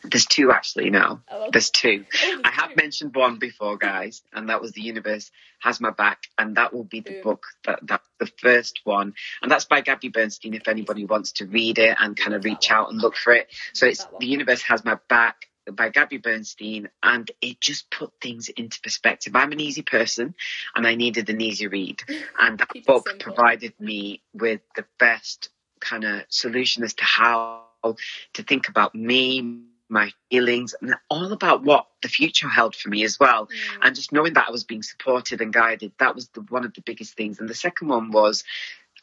There's 0.05 0.27
two 0.27 0.53
actually 0.53 0.91
now. 0.91 1.23
Oh, 1.29 1.41
okay. 1.43 1.51
There's 1.55 1.71
two. 1.71 2.05
Oh, 2.07 2.19
there's 2.21 2.41
I 2.45 2.51
have 2.51 2.71
two. 2.71 2.77
mentioned 2.77 3.15
one 3.17 3.39
before, 3.39 3.79
guys, 3.79 4.23
and 4.33 4.49
that 4.49 4.61
was 4.61 4.73
The 4.73 4.83
Universe 4.83 5.33
Has 5.61 5.81
My 5.81 5.91
Back, 5.91 6.25
and 6.39 6.57
that 6.57 6.73
will 6.73 6.85
be 6.85 7.01
the 7.01 7.15
Boom. 7.15 7.23
book 7.23 7.47
that 7.65 7.81
that 7.89 8.03
the 8.21 8.31
first 8.39 8.81
one, 8.85 9.15
and 9.43 9.51
that's 9.51 9.65
by 9.65 9.81
Gabby 9.81 10.11
Bernstein. 10.11 10.55
If 10.55 10.69
anybody 10.69 11.05
wants 11.05 11.33
to 11.33 11.47
read 11.47 11.79
it 11.79 11.97
and 11.99 12.17
kind 12.17 12.35
of 12.35 12.45
reach 12.45 12.71
out 12.71 12.91
and 12.91 13.01
look 13.01 13.17
for 13.17 13.33
it, 13.33 13.49
so 13.73 13.87
it's 13.87 14.07
The 14.21 14.27
Universe 14.27 14.63
Has 14.63 14.85
My 14.85 14.99
Back 15.09 15.49
by 15.73 15.89
Gabby 15.89 16.19
Bernstein, 16.19 16.89
and 17.03 17.31
it 17.41 17.61
just 17.61 17.91
put 17.91 18.13
things 18.21 18.49
into 18.49 18.81
perspective. 18.81 19.35
I'm 19.35 19.53
an 19.53 19.61
easy 19.61 19.83
person, 19.83 20.35
and 20.75 20.87
I 20.87 20.95
needed 20.95 21.31
an 21.31 21.41
easy 21.41 21.67
read, 21.67 22.03
and 22.39 22.59
that 22.59 22.69
book 22.87 23.09
provided 23.19 23.75
me 23.81 24.23
with 24.33 24.61
the 24.77 24.85
best 24.99 25.51
kind 25.81 26.05
of 26.05 26.23
solution 26.29 26.83
as 26.83 26.95
to 26.95 27.05
how 27.05 27.63
to 28.33 28.43
think 28.43 28.69
about 28.69 28.95
me, 28.95 29.61
my 29.89 30.11
feelings, 30.31 30.75
and 30.81 30.95
all 31.11 31.33
about 31.33 31.63
what 31.63 31.87
the 32.03 32.09
future 32.09 32.49
held 32.49 32.75
for 32.75 32.89
me 32.89 33.05
as 33.05 33.21
well. 33.21 33.47
Mm. 33.47 33.79
And 33.83 33.95
just 33.95 34.13
knowing 34.13 34.35
that 34.35 34.49
I 34.49 34.51
was 34.51 34.65
being 34.65 34.83
supported 34.83 35.41
and 35.41 35.53
guided, 35.53 35.93
that 35.99 36.15
was 36.15 36.29
the, 36.29 36.41
one 36.41 36.65
of 36.65 36.73
the 36.75 36.81
biggest 36.81 37.15
things. 37.17 37.39
And 37.39 37.49
the 37.49 37.55
second 37.55 37.89
one 37.89 38.11
was 38.11 38.45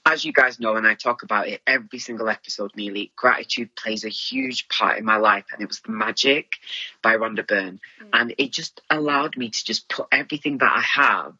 as 0.05 0.25
you 0.25 0.33
guys 0.33 0.59
know, 0.59 0.75
and 0.75 0.87
I 0.87 0.95
talk 0.95 1.23
about 1.23 1.47
it 1.47 1.61
every 1.67 1.99
single 1.99 2.29
episode 2.29 2.71
nearly, 2.75 3.11
gratitude 3.15 3.75
plays 3.75 4.03
a 4.03 4.09
huge 4.09 4.67
part 4.67 4.97
in 4.97 5.05
my 5.05 5.17
life. 5.17 5.45
And 5.51 5.61
it 5.61 5.67
was 5.67 5.79
The 5.81 5.91
Magic 5.91 6.53
by 7.01 7.15
Rhonda 7.17 7.47
Byrne. 7.47 7.79
Mm. 8.01 8.09
And 8.13 8.35
it 8.37 8.51
just 8.51 8.81
allowed 8.89 9.37
me 9.37 9.49
to 9.49 9.65
just 9.65 9.87
put 9.89 10.07
everything 10.11 10.57
that 10.59 10.71
I 10.71 10.81
have 11.01 11.33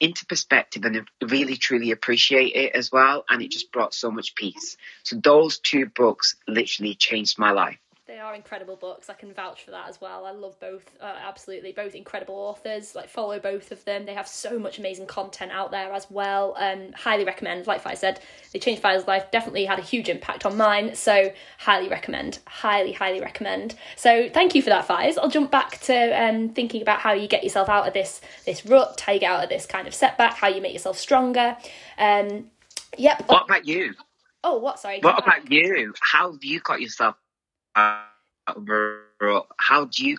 into 0.00 0.24
perspective 0.26 0.84
and 0.84 1.06
really 1.22 1.56
truly 1.56 1.90
appreciate 1.90 2.54
it 2.54 2.74
as 2.74 2.90
well. 2.90 3.24
And 3.28 3.42
it 3.42 3.50
just 3.50 3.70
brought 3.70 3.94
so 3.94 4.10
much 4.10 4.34
peace. 4.34 4.76
So 5.02 5.16
those 5.16 5.58
two 5.58 5.86
books 5.86 6.36
literally 6.48 6.94
changed 6.94 7.38
my 7.38 7.52
life. 7.52 7.78
Are 8.30 8.34
incredible 8.36 8.76
books. 8.76 9.10
I 9.10 9.14
can 9.14 9.32
vouch 9.34 9.64
for 9.64 9.72
that 9.72 9.88
as 9.88 10.00
well. 10.00 10.24
I 10.24 10.30
love 10.30 10.54
both, 10.60 10.88
uh, 11.00 11.16
absolutely. 11.26 11.72
Both 11.72 11.96
incredible 11.96 12.36
authors. 12.36 12.94
Like, 12.94 13.08
follow 13.08 13.40
both 13.40 13.72
of 13.72 13.84
them. 13.84 14.06
They 14.06 14.14
have 14.14 14.28
so 14.28 14.56
much 14.56 14.78
amazing 14.78 15.06
content 15.06 15.50
out 15.50 15.72
there 15.72 15.92
as 15.92 16.06
well. 16.10 16.54
Um, 16.56 16.92
highly 16.92 17.24
recommend. 17.24 17.66
Like 17.66 17.84
I 17.84 17.94
said, 17.94 18.20
they 18.52 18.60
changed 18.60 18.82
Faiz's 18.82 19.08
life. 19.08 19.32
Definitely 19.32 19.64
had 19.64 19.80
a 19.80 19.82
huge 19.82 20.08
impact 20.08 20.46
on 20.46 20.56
mine. 20.56 20.94
So, 20.94 21.32
highly 21.58 21.88
recommend. 21.88 22.38
Highly, 22.46 22.92
highly 22.92 23.20
recommend. 23.20 23.74
So, 23.96 24.28
thank 24.28 24.54
you 24.54 24.62
for 24.62 24.70
that, 24.70 24.86
Faiz. 24.86 25.18
I'll 25.18 25.28
jump 25.28 25.50
back 25.50 25.80
to 25.80 25.94
um, 26.22 26.50
thinking 26.50 26.82
about 26.82 27.00
how 27.00 27.12
you 27.12 27.26
get 27.26 27.42
yourself 27.42 27.68
out 27.68 27.88
of 27.88 27.94
this 27.94 28.20
this 28.46 28.64
rut, 28.64 29.00
how 29.00 29.12
you 29.12 29.18
get 29.18 29.32
out 29.32 29.42
of 29.42 29.48
this 29.48 29.66
kind 29.66 29.88
of 29.88 29.94
setback, 29.94 30.34
how 30.34 30.46
you 30.46 30.62
make 30.62 30.72
yourself 30.72 30.98
stronger. 30.98 31.56
Um, 31.98 32.46
yep. 32.96 33.24
What 33.26 33.46
about 33.46 33.66
you? 33.66 33.94
Oh, 34.44 34.58
what? 34.58 34.78
Sorry. 34.78 35.00
What 35.00 35.18
about 35.18 35.50
you? 35.50 35.92
How 36.00 36.30
have 36.30 36.44
you 36.44 36.60
got 36.60 36.80
yourself 36.80 37.16
how 39.58 39.84
do 39.84 40.06
you 40.06 40.18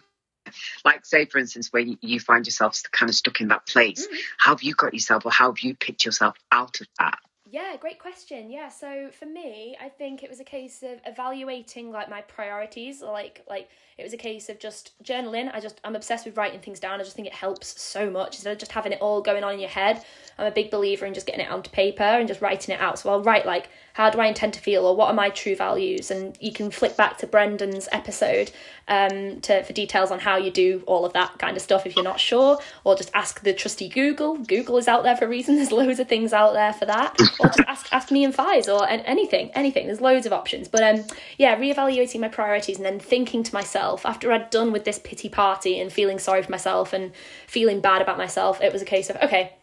like 0.83 1.05
say 1.05 1.25
for 1.25 1.37
instance 1.37 1.71
when 1.71 1.97
you 2.01 2.19
find 2.19 2.45
yourself 2.45 2.81
kind 2.91 3.09
of 3.09 3.15
stuck 3.15 3.41
in 3.41 3.49
that 3.49 3.65
place 3.67 4.05
mm-hmm. 4.05 4.15
how 4.37 4.51
have 4.51 4.63
you 4.63 4.73
got 4.73 4.93
yourself 4.93 5.25
or 5.25 5.31
how 5.31 5.51
have 5.51 5.59
you 5.59 5.75
picked 5.75 6.05
yourself 6.05 6.35
out 6.51 6.81
of 6.81 6.87
that? 6.99 7.19
Yeah 7.49 7.75
great 7.79 7.99
question. 7.99 8.49
Yeah 8.49 8.69
so 8.69 9.09
for 9.17 9.25
me 9.25 9.77
i 9.79 9.89
think 9.89 10.23
it 10.23 10.29
was 10.29 10.39
a 10.39 10.43
case 10.43 10.83
of 10.83 10.99
evaluating 11.05 11.91
like 11.91 12.09
my 12.09 12.21
priorities 12.21 13.01
like 13.01 13.43
like 13.49 13.69
it 13.97 14.03
was 14.03 14.13
a 14.13 14.17
case 14.17 14.49
of 14.49 14.57
just 14.57 14.93
journaling. 15.03 15.53
I 15.53 15.59
just 15.59 15.79
i'm 15.83 15.95
obsessed 15.95 16.25
with 16.25 16.37
writing 16.37 16.59
things 16.59 16.79
down. 16.79 16.99
I 16.99 17.03
just 17.03 17.15
think 17.15 17.27
it 17.27 17.35
helps 17.35 17.79
so 17.79 18.09
much 18.09 18.35
instead 18.35 18.53
of 18.53 18.57
just 18.57 18.71
having 18.71 18.93
it 18.93 19.01
all 19.01 19.21
going 19.21 19.43
on 19.43 19.53
in 19.53 19.59
your 19.59 19.69
head. 19.69 20.03
I'm 20.39 20.47
a 20.47 20.51
big 20.51 20.71
believer 20.71 21.05
in 21.05 21.13
just 21.13 21.27
getting 21.27 21.45
it 21.45 21.51
onto 21.51 21.69
paper 21.69 22.03
and 22.03 22.27
just 22.27 22.41
writing 22.41 22.73
it 22.73 22.81
out. 22.81 22.97
So 22.97 23.09
i'll 23.11 23.21
write 23.21 23.45
like 23.45 23.69
how 23.93 24.09
do 24.09 24.19
I 24.19 24.27
intend 24.27 24.53
to 24.53 24.59
feel 24.59 24.85
or 24.85 24.95
what 24.95 25.07
are 25.07 25.13
my 25.13 25.29
true 25.29 25.55
values? 25.55 26.11
And 26.11 26.37
you 26.39 26.51
can 26.51 26.71
flick 26.71 26.95
back 26.97 27.17
to 27.19 27.27
Brendan's 27.27 27.87
episode 27.91 28.51
um, 28.87 29.41
to 29.41 29.63
for 29.63 29.73
details 29.73 30.11
on 30.11 30.19
how 30.19 30.37
you 30.37 30.51
do 30.51 30.83
all 30.85 31.05
of 31.05 31.13
that 31.13 31.37
kind 31.39 31.55
of 31.55 31.63
stuff 31.63 31.85
if 31.85 31.95
you're 31.95 32.03
not 32.03 32.19
sure, 32.19 32.59
or 32.83 32.95
just 32.95 33.11
ask 33.13 33.41
the 33.41 33.53
trusty 33.53 33.89
Google. 33.89 34.37
Google 34.37 34.77
is 34.77 34.87
out 34.87 35.03
there 35.03 35.15
for 35.15 35.25
a 35.25 35.27
reason. 35.27 35.55
There's 35.61 35.71
loads 35.71 35.99
of 35.99 36.07
things 36.07 36.33
out 36.33 36.53
there 36.53 36.73
for 36.73 36.85
that, 36.85 37.15
or 37.39 37.47
just 37.47 37.59
ask 37.67 37.87
ask 37.91 38.11
me 38.11 38.23
and 38.23 38.33
Faiz 38.33 38.67
or 38.67 38.87
anything, 38.89 39.51
anything. 39.51 39.87
There's 39.87 40.01
loads 40.01 40.25
of 40.25 40.33
options. 40.33 40.67
But 40.67 40.83
um, 40.83 41.05
yeah, 41.37 41.57
reevaluating 41.57 42.19
my 42.19 42.27
priorities 42.27 42.77
and 42.77 42.85
then 42.85 42.99
thinking 42.99 43.43
to 43.43 43.53
myself 43.53 44.05
after 44.05 44.31
I'd 44.31 44.49
done 44.49 44.71
with 44.71 44.83
this 44.83 44.99
pity 44.99 45.29
party 45.29 45.79
and 45.79 45.91
feeling 45.91 46.19
sorry 46.19 46.43
for 46.43 46.51
myself 46.51 46.93
and 46.93 47.11
feeling 47.47 47.81
bad 47.81 48.01
about 48.01 48.17
myself, 48.17 48.61
it 48.61 48.73
was 48.73 48.81
a 48.81 48.85
case 48.85 49.09
of 49.09 49.15
okay 49.17 49.53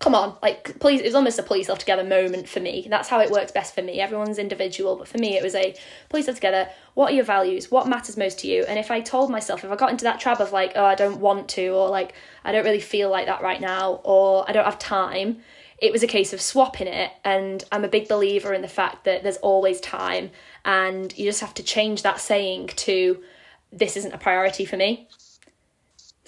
come 0.00 0.14
on, 0.14 0.34
like 0.42 0.78
please, 0.80 1.00
it 1.00 1.04
was 1.04 1.14
almost 1.14 1.38
a 1.38 1.42
pull 1.42 1.58
yourself 1.58 1.78
together 1.78 2.02
moment 2.02 2.48
for 2.48 2.58
me. 2.58 2.86
That's 2.88 3.08
how 3.08 3.20
it 3.20 3.30
works 3.30 3.52
best 3.52 3.74
for 3.74 3.82
me. 3.82 4.00
Everyone's 4.00 4.38
individual, 4.38 4.96
but 4.96 5.06
for 5.06 5.18
me, 5.18 5.36
it 5.36 5.42
was 5.42 5.54
a 5.54 5.74
pull 6.08 6.18
yourself 6.18 6.36
together. 6.36 6.68
What 6.94 7.12
are 7.12 7.14
your 7.14 7.24
values? 7.24 7.70
What 7.70 7.86
matters 7.86 8.16
most 8.16 8.40
to 8.40 8.48
you? 8.48 8.64
And 8.64 8.78
if 8.78 8.90
I 8.90 9.02
told 9.02 9.30
myself, 9.30 9.62
if 9.62 9.70
I 9.70 9.76
got 9.76 9.90
into 9.90 10.04
that 10.04 10.18
trap 10.18 10.40
of 10.40 10.52
like, 10.52 10.72
oh, 10.74 10.84
I 10.84 10.94
don't 10.94 11.20
want 11.20 11.50
to, 11.50 11.68
or 11.68 11.90
like, 11.90 12.14
I 12.44 12.50
don't 12.50 12.64
really 12.64 12.80
feel 12.80 13.10
like 13.10 13.26
that 13.26 13.42
right 13.42 13.60
now, 13.60 14.00
or 14.02 14.48
I 14.48 14.52
don't 14.52 14.64
have 14.64 14.78
time, 14.78 15.42
it 15.78 15.92
was 15.92 16.02
a 16.02 16.06
case 16.06 16.32
of 16.32 16.40
swapping 16.40 16.88
it. 16.88 17.10
And 17.22 17.62
I'm 17.70 17.84
a 17.84 17.88
big 17.88 18.08
believer 18.08 18.54
in 18.54 18.62
the 18.62 18.68
fact 18.68 19.04
that 19.04 19.22
there's 19.22 19.36
always 19.36 19.80
time, 19.80 20.30
and 20.64 21.16
you 21.16 21.26
just 21.26 21.42
have 21.42 21.54
to 21.54 21.62
change 21.62 22.02
that 22.02 22.20
saying 22.20 22.68
to 22.68 23.22
this 23.70 23.98
isn't 23.98 24.14
a 24.14 24.18
priority 24.18 24.64
for 24.64 24.78
me. 24.78 25.08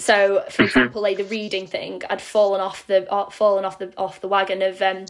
So, 0.03 0.45
for 0.51 0.65
example, 0.65 1.01
like 1.01 1.17
the 1.17 1.25
reading 1.25 1.69
thing, 1.69 2.03
I'd 2.11 2.21
fallen 2.21 2.61
off 2.61 2.87
the 2.89 3.11
uh, 3.11 3.31
fallen 3.31 3.65
off 3.65 3.79
the 3.79 3.93
off 3.97 4.21
the 4.21 4.27
wagon 4.27 4.61
of 4.61 4.83
um, 4.83 5.07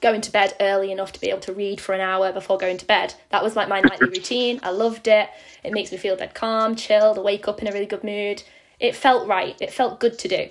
going 0.00 0.20
to 0.20 0.32
bed 0.32 0.54
early 0.58 0.90
enough 0.90 1.12
to 1.12 1.20
be 1.20 1.30
able 1.30 1.40
to 1.42 1.52
read 1.52 1.80
for 1.80 1.94
an 1.94 2.00
hour 2.00 2.32
before 2.32 2.58
going 2.58 2.78
to 2.78 2.86
bed. 2.86 3.14
That 3.30 3.44
was 3.44 3.54
like 3.54 3.68
my 3.68 3.80
nightly 3.80 4.08
routine. 4.08 4.58
I 4.64 4.70
loved 4.70 5.06
it. 5.06 5.30
It 5.62 5.72
makes 5.72 5.92
me 5.92 5.98
feel 5.98 6.16
dead 6.16 6.34
calm, 6.34 6.74
chilled, 6.74 7.18
I 7.18 7.20
wake 7.20 7.46
up 7.46 7.62
in 7.62 7.68
a 7.68 7.72
really 7.72 7.86
good 7.86 8.02
mood. 8.02 8.42
It 8.80 8.96
felt 8.96 9.28
right. 9.28 9.56
It 9.60 9.72
felt 9.72 10.00
good 10.00 10.18
to 10.18 10.28
do. 10.28 10.48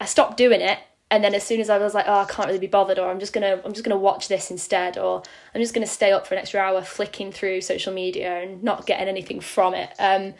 I 0.00 0.06
stopped 0.06 0.36
doing 0.36 0.60
it 0.60 0.80
and 1.10 1.24
then 1.24 1.34
as 1.34 1.44
soon 1.44 1.60
as 1.60 1.70
I 1.70 1.78
was 1.78 1.92
like, 1.92 2.06
oh, 2.06 2.20
I 2.20 2.24
can't 2.24 2.46
really 2.46 2.60
be 2.60 2.68
bothered, 2.68 2.98
or 2.98 3.10
I'm 3.10 3.18
just 3.18 3.32
gonna, 3.32 3.60
I'm 3.64 3.72
just 3.72 3.84
gonna 3.84 3.98
watch 3.98 4.28
this 4.28 4.50
instead, 4.50 4.96
or 4.96 5.22
I'm 5.54 5.60
just 5.60 5.74
gonna 5.74 5.86
stay 5.86 6.12
up 6.12 6.24
for 6.24 6.34
an 6.34 6.40
extra 6.40 6.60
hour 6.60 6.82
flicking 6.82 7.32
through 7.32 7.62
social 7.62 7.92
media 7.92 8.42
and 8.42 8.62
not 8.62 8.86
getting 8.86 9.08
anything 9.08 9.40
from 9.40 9.74
it. 9.74 9.90
Um, 9.98 10.34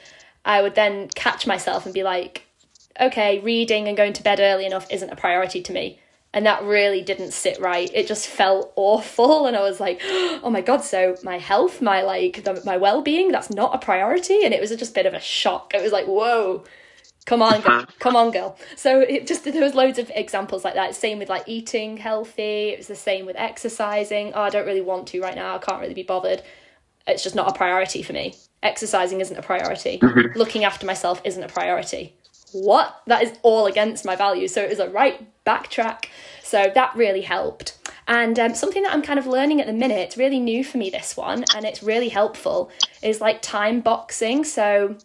I 0.45 0.63
would 0.63 0.77
then 0.77 1.09
catch 1.09 1.45
myself 1.47 1.87
and 1.87 1.93
be 1.93 2.05
like, 2.05 2.47
okay, 2.99 3.39
reading 3.41 3.89
and 3.89 3.97
going 3.97 4.13
to 4.15 4.23
bed 4.23 4.41
early 4.41 4.67
enough 4.67 4.87
isn't 4.91 5.11
a 5.11 5.17
priority 5.17 5.63
to 5.63 5.73
me. 5.73 6.01
And 6.33 6.47
that 6.47 6.63
really 6.63 7.03
didn't 7.03 7.33
sit 7.33 7.61
right. 7.61 7.91
It 7.93 8.07
just 8.07 8.29
felt 8.29 8.73
awful. 8.77 9.47
And 9.47 9.57
i 9.57 9.63
was 9.63 9.81
like 9.81 10.01
oh 10.05 10.51
my 10.51 10.61
god 10.61 10.85
so 10.85 11.17
my 11.25 11.39
health 11.39 11.83
my 11.83 12.03
like 12.03 12.45
the, 12.45 12.63
my 12.65 12.77
well-being 12.77 13.33
that's 13.33 13.51
not 13.51 13.75
a 13.75 13.79
priority? 13.79 14.45
And 14.45 14.55
it 14.55 14.61
was 14.61 14.71
just 14.71 14.93
a 14.93 14.95
bit 14.95 15.07
of 15.07 15.15
a 15.15 15.21
shock. 15.21 15.75
It 15.75 15.83
was 15.83 15.93
like 15.93 16.07
whoa 16.07 16.65
come 17.27 17.43
on 17.43 17.61
girl 17.61 17.85
come 17.99 18.17
on 18.17 18.31
girl. 18.31 18.57
So 18.77 19.01
it 19.01 19.27
just 19.27 19.45
there 19.45 19.63
was 19.63 19.75
loads 19.75 19.99
of 19.99 20.11
examples 20.15 20.65
like 20.65 20.75
that. 20.75 20.95
Same 20.95 21.19
with 21.19 21.29
like 21.29 21.45
eating 21.49 21.97
healthy. 21.97 22.71
It 22.71 22.79
was 22.79 22.87
the 22.87 22.95
same 22.95 23.27
with 23.27 23.37
exercising. 23.37 24.33
Oh 24.35 24.43
i 24.43 24.51
don't 24.51 24.67
really 24.67 24.81
want 24.81 25.09
to 25.09 25.21
right 25.21 25.35
now. 25.35 25.57
I 25.57 25.59
can't 25.59 25.81
really 25.81 25.95
be 25.95 26.05
bothered. 26.05 26.43
It's 27.09 27.25
just 27.25 27.35
not 27.35 27.49
a 27.49 27.53
priority 27.53 28.03
for 28.03 28.13
me. 28.13 28.35
Exercising 28.63 29.21
isn't 29.21 29.37
a 29.37 29.43
priority. 29.43 29.99
Mm-hmm. 29.99 30.39
looking 30.39 30.63
after 30.65 30.87
myself 30.87 31.21
isn't 31.25 31.43
a 31.43 31.49
priority 31.49 32.15
what? 32.53 33.01
That 33.07 33.23
is 33.23 33.39
all 33.43 33.67
against 33.67 34.05
my 34.05 34.17
values. 34.17 34.53
So 34.53 34.63
it 34.63 34.71
was 34.71 34.79
a 34.79 34.89
right 34.89 35.27
backtrack. 35.45 36.07
So 36.43 36.71
that 36.75 36.95
really 36.97 37.23
helped. 37.23 37.79
And 38.09 38.39
um, 38.41 38.55
something 38.55 38.83
that 38.83 38.93
I'm 38.93 39.03
kind 39.03 39.19
of 39.19 39.27
learning 39.27 39.61
at 39.61 39.69
the 39.69 39.73
minute, 39.73 40.17
really 40.17 40.41
new 40.41 40.65
for 40.65 40.79
me, 40.79 40.91
this 40.91 41.17
one, 41.17 41.45
and 41.55 41.65
it's 41.65 41.83
really 41.83 42.09
helpful, 42.09 42.71
is 43.03 43.21
like 43.21 43.41
time 43.41 43.81
boxing. 43.81 44.43
So 44.43 44.97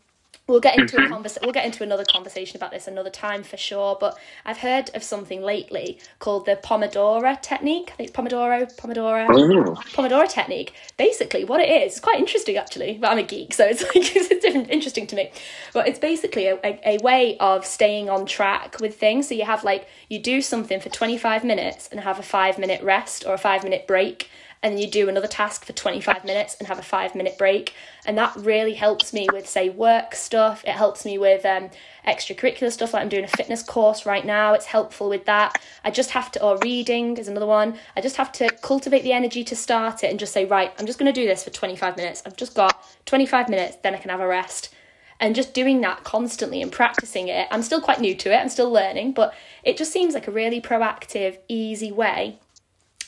we'll 0.48 0.60
get 0.60 0.78
into 0.78 0.98
a 0.98 1.00
mm-hmm. 1.00 1.14
convers- 1.14 1.38
we'll 1.42 1.52
get 1.52 1.66
into 1.66 1.84
another 1.84 2.06
conversation 2.06 2.58
about 2.58 2.72
this 2.72 2.88
another 2.88 3.10
time 3.10 3.44
for 3.44 3.58
sure 3.58 3.98
but 4.00 4.18
i've 4.46 4.58
heard 4.58 4.90
of 4.94 5.04
something 5.04 5.42
lately 5.42 5.98
called 6.20 6.46
the 6.46 6.56
pomodoro 6.56 7.40
technique 7.42 7.90
i 7.94 7.96
think 7.96 8.10
it's 8.10 8.18
pomodoro 8.18 8.66
pomodoro 8.78 9.28
oh. 9.30 9.74
pomodoro 9.94 10.30
technique 10.30 10.74
basically 10.98 11.44
what 11.44 11.60
it 11.60 11.70
is 11.70 11.94
it's 11.94 12.00
quite 12.00 12.20
interesting 12.20 12.58
actually 12.58 12.98
but 13.00 13.12
i'm 13.12 13.18
a 13.18 13.24
geek 13.24 13.54
so 13.54 13.66
it's 13.66 13.82
like 13.96 14.16
it's 14.16 14.30
different 14.30 14.70
interesting 14.70 15.08
to 15.08 15.16
me 15.16 15.32
but 15.74 15.88
it's 15.88 16.00
basically 16.00 16.48
a, 16.48 16.56
a, 16.64 16.80
a 16.86 16.98
way 17.04 17.38
of 17.40 17.66
staying 17.66 18.10
on 18.10 18.26
track 18.26 18.80
with 18.80 18.98
things 18.98 19.28
so 19.28 19.36
you 19.36 19.46
have 19.46 19.64
like 19.64 19.88
you 20.10 20.20
do 20.20 20.42
something 20.42 20.80
for 20.80 20.90
25 20.90 21.44
minutes 21.44 21.90
and 21.92 22.02
have 22.02 22.20
a 22.20 22.24
five 22.24 22.58
minute 22.60 22.82
rest 22.84 23.26
or 23.26 23.34
a 23.34 23.38
five 23.38 23.64
minute 23.64 23.88
break 23.88 24.30
and 24.66 24.74
then 24.74 24.82
you 24.82 24.90
do 24.90 25.08
another 25.08 25.28
task 25.28 25.64
for 25.64 25.74
25 25.74 26.26
minutes 26.26 26.56
and 26.58 26.68
have 26.68 26.80
a 26.80 26.82
five 26.82 27.14
minute 27.14 27.38
break. 27.38 27.76
And 28.08 28.18
that 28.18 28.36
really 28.36 28.74
helps 28.74 29.14
me 29.14 29.28
with, 29.32 29.48
say, 29.48 29.70
work 29.70 30.16
stuff. 30.16 30.64
It 30.66 30.72
helps 30.72 31.06
me 31.06 31.20
with 31.20 31.46
um, 31.46 31.70
extracurricular 32.08 32.72
stuff, 32.72 32.92
like 32.92 33.04
I'm 33.04 33.10
doing 33.10 33.26
a 33.26 33.28
fitness 33.28 33.62
course 33.62 34.08
right 34.08 34.26
now. 34.26 34.54
It's 34.54 34.66
helpful 34.66 35.08
with 35.08 35.26
that. 35.26 35.62
I 35.84 35.92
just 35.92 36.10
have 36.10 36.32
to, 36.32 36.44
or 36.44 36.58
reading 36.64 37.16
is 37.18 37.28
another 37.28 37.46
one. 37.46 37.78
I 37.96 38.02
just 38.02 38.16
have 38.16 38.32
to 38.34 38.50
cultivate 38.64 39.04
the 39.04 39.14
energy 39.14 39.44
to 39.44 39.56
start 39.56 40.04
it 40.04 40.10
and 40.10 40.20
just 40.20 40.34
say, 40.34 40.46
right, 40.46 40.74
I'm 40.80 40.88
just 40.88 40.98
going 40.98 41.14
to 41.14 41.22
do 41.22 41.28
this 41.28 41.44
for 41.44 41.52
25 41.52 41.96
minutes. 41.96 42.24
I've 42.26 42.36
just 42.36 42.56
got 42.56 42.84
25 43.06 43.50
minutes, 43.50 43.78
then 43.84 43.94
I 43.94 44.00
can 44.00 44.10
have 44.10 44.20
a 44.20 44.28
rest 44.28 44.74
and 45.20 45.36
just 45.36 45.54
doing 45.54 45.80
that 45.82 46.04
constantly 46.04 46.64
and 46.64 46.72
practicing 46.72 47.28
it. 47.28 47.48
I'm 47.52 47.62
still 47.62 47.82
quite 47.82 48.02
new 48.02 48.16
to 48.16 48.34
it, 48.34 48.38
I'm 48.38 48.50
still 48.50 48.72
learning, 48.72 49.14
but 49.14 49.36
it 49.64 49.78
just 49.78 49.94
seems 49.94 50.16
like 50.16 50.28
a 50.28 50.32
really 50.32 50.60
proactive, 50.60 51.38
easy 51.48 51.92
way 51.92 52.40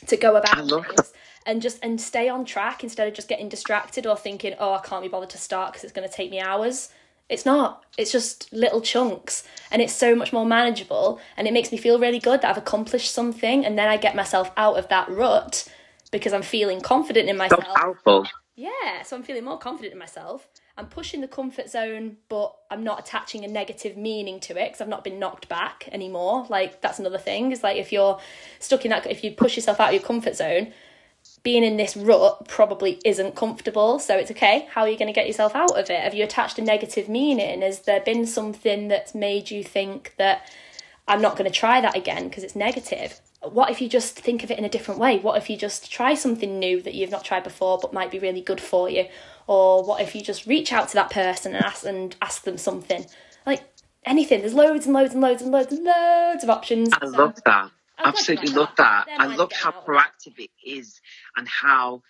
to 0.05 0.15
go 0.15 0.35
about 0.35 0.69
things 0.69 1.13
and 1.47 1.61
just 1.61 1.79
and 1.81 1.99
stay 1.99 2.29
on 2.29 2.45
track 2.45 2.83
instead 2.83 3.07
of 3.07 3.13
just 3.13 3.29
getting 3.29 3.49
distracted 3.49 4.05
or 4.05 4.15
thinking 4.15 4.53
oh 4.59 4.73
i 4.73 4.79
can't 4.79 5.01
be 5.01 5.07
bothered 5.07 5.29
to 5.31 5.37
start 5.37 5.71
because 5.71 5.83
it's 5.83 5.93
going 5.93 6.07
to 6.07 6.13
take 6.13 6.29
me 6.29 6.39
hours. 6.39 6.89
It's 7.29 7.45
not. 7.45 7.83
It's 7.97 8.13
just 8.13 8.53
little 8.53 8.79
chunks 8.79 9.43
and 9.69 9.81
it's 9.81 9.91
so 9.91 10.15
much 10.15 10.31
more 10.31 10.45
manageable 10.45 11.19
and 11.35 11.45
it 11.45 11.51
makes 11.51 11.73
me 11.73 11.77
feel 11.77 11.99
really 11.99 12.19
good 12.19 12.41
that 12.41 12.49
i've 12.49 12.57
accomplished 12.57 13.11
something 13.11 13.65
and 13.65 13.77
then 13.77 13.87
i 13.87 13.97
get 13.97 14.15
myself 14.15 14.51
out 14.55 14.77
of 14.77 14.87
that 14.89 15.09
rut 15.09 15.67
because 16.11 16.31
i'm 16.33 16.41
feeling 16.41 16.79
confident 16.79 17.27
in 17.27 17.35
myself. 17.35 17.65
so 17.65 17.73
powerful. 17.75 18.27
yeah 18.55 19.01
so 19.03 19.15
i'm 19.15 19.23
feeling 19.23 19.43
more 19.43 19.57
confident 19.57 19.93
in 19.93 19.99
myself. 19.99 20.47
I'm 20.79 20.85
pushing 20.85 21.21
the 21.21 21.27
comfort 21.27 21.69
zone 21.69 22.17
but 22.29 22.55
i'm 22.71 22.83
not 22.83 22.99
attaching 22.99 23.43
a 23.43 23.47
negative 23.47 23.97
meaning 23.97 24.39
to 24.41 24.53
it 24.53 24.67
because 24.67 24.79
i've 24.79 24.87
not 24.87 25.03
been 25.03 25.19
knocked 25.19 25.49
back 25.49 25.89
anymore. 25.91 26.45
Like 26.49 26.81
that's 26.81 26.99
another 26.99 27.17
thing 27.17 27.51
is 27.51 27.61
like 27.61 27.77
if 27.77 27.91
you're 27.91 28.19
stuck 28.59 28.85
in 28.85 28.91
that 28.91 29.05
if 29.07 29.21
you 29.23 29.31
push 29.31 29.57
yourself 29.57 29.81
out 29.81 29.89
of 29.89 29.95
your 29.95 30.03
comfort 30.03 30.35
zone 30.37 30.71
being 31.47 31.63
in 31.63 31.77
this 31.77 31.95
rut 31.95 32.45
probably 32.49 32.99
isn't 33.05 33.33
comfortable. 33.33 33.99
So 33.99 34.17
it's 34.17 34.29
okay. 34.31 34.67
How 34.69 34.81
are 34.81 34.89
you 34.89 34.97
going 34.97 35.07
to 35.07 35.13
get 35.13 35.27
yourself 35.27 35.55
out 35.55 35.79
of 35.79 35.89
it? 35.89 36.01
Have 36.01 36.13
you 36.13 36.25
attached 36.25 36.59
a 36.59 36.61
negative 36.61 37.07
meaning? 37.07 37.61
Has 37.61 37.83
there 37.83 38.01
been 38.01 38.25
something 38.25 38.89
that's 38.89 39.15
made 39.15 39.49
you 39.49 39.63
think 39.63 40.13
that 40.17 40.51
I'm 41.07 41.21
not 41.21 41.37
going 41.37 41.49
to 41.49 41.57
try 41.57 41.79
that 41.79 41.95
again 41.95 42.27
because 42.27 42.43
it's 42.43 42.53
negative? 42.53 43.21
What 43.41 43.69
if 43.69 43.79
you 43.79 43.87
just 43.87 44.19
think 44.19 44.43
of 44.43 44.51
it 44.51 44.59
in 44.59 44.65
a 44.65 44.69
different 44.69 44.99
way? 44.99 45.19
What 45.19 45.37
if 45.37 45.49
you 45.49 45.55
just 45.55 45.89
try 45.89 46.15
something 46.15 46.59
new 46.59 46.81
that 46.81 46.95
you've 46.95 47.11
not 47.11 47.23
tried 47.23 47.45
before 47.45 47.79
but 47.81 47.93
might 47.93 48.11
be 48.11 48.19
really 48.19 48.41
good 48.41 48.59
for 48.59 48.89
you? 48.89 49.05
Or 49.47 49.85
what 49.85 50.01
if 50.01 50.15
you 50.15 50.21
just 50.21 50.47
reach 50.47 50.73
out 50.73 50.89
to 50.89 50.95
that 50.95 51.11
person 51.11 51.55
and 51.55 51.63
ask 51.63 51.85
and 51.85 52.13
ask 52.21 52.43
them 52.43 52.57
something? 52.57 53.05
Like 53.45 53.63
anything. 54.03 54.41
There's 54.41 54.53
loads 54.53 54.85
and 54.85 54.93
loads 54.93 55.13
and 55.13 55.21
loads 55.21 55.41
and 55.41 55.51
loads 55.51 55.71
and 55.71 55.85
loads 55.85 56.43
of 56.43 56.49
options. 56.49 56.89
I 57.01 57.05
love 57.05 57.41
that. 57.45 57.71
Absolutely 58.03 58.49
love 58.49 58.69
that. 58.77 59.07
I 59.17 59.35
love 59.35 59.51
how 59.51 59.71
proactive 59.71 60.37
it 60.37 60.51
is 60.63 61.01
and 61.35 61.47
how 61.47 62.01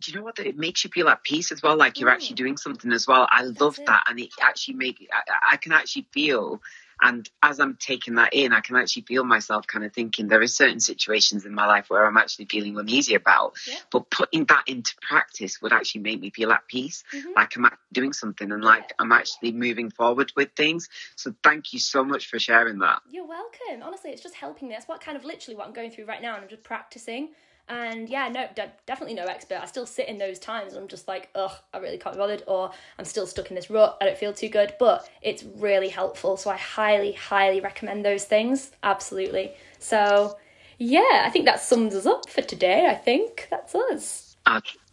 do 0.00 0.12
you 0.12 0.18
know 0.18 0.24
what 0.24 0.38
it 0.38 0.56
makes 0.56 0.84
you 0.84 0.90
feel 0.90 1.08
at 1.08 1.22
peace 1.24 1.52
as 1.52 1.62
well 1.62 1.76
like 1.76 1.98
you're 1.98 2.10
actually 2.10 2.36
doing 2.36 2.56
something 2.56 2.92
as 2.92 3.06
well. 3.06 3.26
I 3.30 3.44
love 3.44 3.78
that 3.86 4.04
and 4.08 4.20
it 4.20 4.30
actually 4.40 4.74
make 4.74 5.08
I, 5.12 5.52
I, 5.54 5.56
can 5.56 5.72
actually 5.72 6.06
feel 6.12 6.60
and 7.00 7.28
as 7.42 7.60
I'm 7.60 7.76
taking 7.76 8.14
that 8.14 8.32
in, 8.32 8.52
I 8.52 8.60
can 8.60 8.76
actually 8.76 9.02
feel 9.02 9.24
myself 9.24 9.66
kind 9.66 9.84
of 9.84 9.92
thinking 9.92 10.28
there 10.28 10.40
are 10.40 10.46
certain 10.46 10.80
situations 10.80 11.44
in 11.44 11.54
my 11.54 11.66
life 11.66 11.90
where 11.90 12.06
I'm 12.06 12.16
actually 12.16 12.46
feeling 12.46 12.78
uneasy 12.78 13.14
about. 13.14 13.54
Yeah. 13.68 13.76
But 13.90 14.10
putting 14.10 14.46
that 14.46 14.64
into 14.66 14.94
practice 15.02 15.60
would 15.60 15.72
actually 15.72 16.02
make 16.02 16.20
me 16.20 16.30
feel 16.30 16.52
at 16.52 16.66
peace, 16.68 17.04
mm-hmm. 17.14 17.32
like 17.36 17.56
I'm 17.56 17.68
doing 17.92 18.12
something 18.12 18.50
and 18.50 18.64
like 18.64 18.94
I'm 18.98 19.12
actually 19.12 19.52
moving 19.52 19.90
forward 19.90 20.32
with 20.36 20.52
things. 20.56 20.88
So 21.16 21.34
thank 21.42 21.72
you 21.72 21.78
so 21.78 22.02
much 22.02 22.28
for 22.28 22.38
sharing 22.38 22.78
that. 22.78 23.00
You're 23.10 23.26
welcome. 23.26 23.82
Honestly, 23.82 24.10
it's 24.10 24.22
just 24.22 24.34
helping 24.34 24.68
me. 24.68 24.74
That's 24.74 24.88
what 24.88 25.00
kind 25.00 25.16
of 25.16 25.24
literally 25.24 25.56
what 25.56 25.66
I'm 25.66 25.74
going 25.74 25.90
through 25.90 26.06
right 26.06 26.22
now, 26.22 26.34
and 26.34 26.44
I'm 26.44 26.48
just 26.48 26.62
practicing. 26.62 27.30
And 27.68 28.08
yeah, 28.08 28.28
no, 28.28 28.46
de- 28.54 28.72
definitely 28.86 29.14
no 29.14 29.24
expert. 29.24 29.58
I 29.60 29.66
still 29.66 29.86
sit 29.86 30.08
in 30.08 30.18
those 30.18 30.38
times 30.38 30.72
and 30.72 30.82
I'm 30.82 30.88
just 30.88 31.08
like, 31.08 31.28
ugh, 31.34 31.52
I 31.74 31.78
really 31.78 31.98
can't 31.98 32.14
be 32.14 32.18
bothered, 32.18 32.44
or 32.46 32.70
I'm 32.98 33.04
still 33.04 33.26
stuck 33.26 33.50
in 33.50 33.56
this 33.56 33.70
rut. 33.70 33.96
I 34.00 34.04
don't 34.04 34.16
feel 34.16 34.32
too 34.32 34.48
good, 34.48 34.74
but 34.78 35.08
it's 35.20 35.42
really 35.42 35.88
helpful. 35.88 36.36
So 36.36 36.50
I 36.50 36.56
highly, 36.56 37.12
highly 37.12 37.60
recommend 37.60 38.04
those 38.04 38.24
things. 38.24 38.70
Absolutely. 38.82 39.52
So 39.78 40.36
yeah, 40.78 41.22
I 41.24 41.30
think 41.30 41.44
that 41.46 41.60
sums 41.60 41.94
us 41.94 42.06
up 42.06 42.28
for 42.28 42.42
today. 42.42 42.86
I 42.88 42.94
think 42.94 43.48
that's 43.50 43.74
us. 43.74 44.36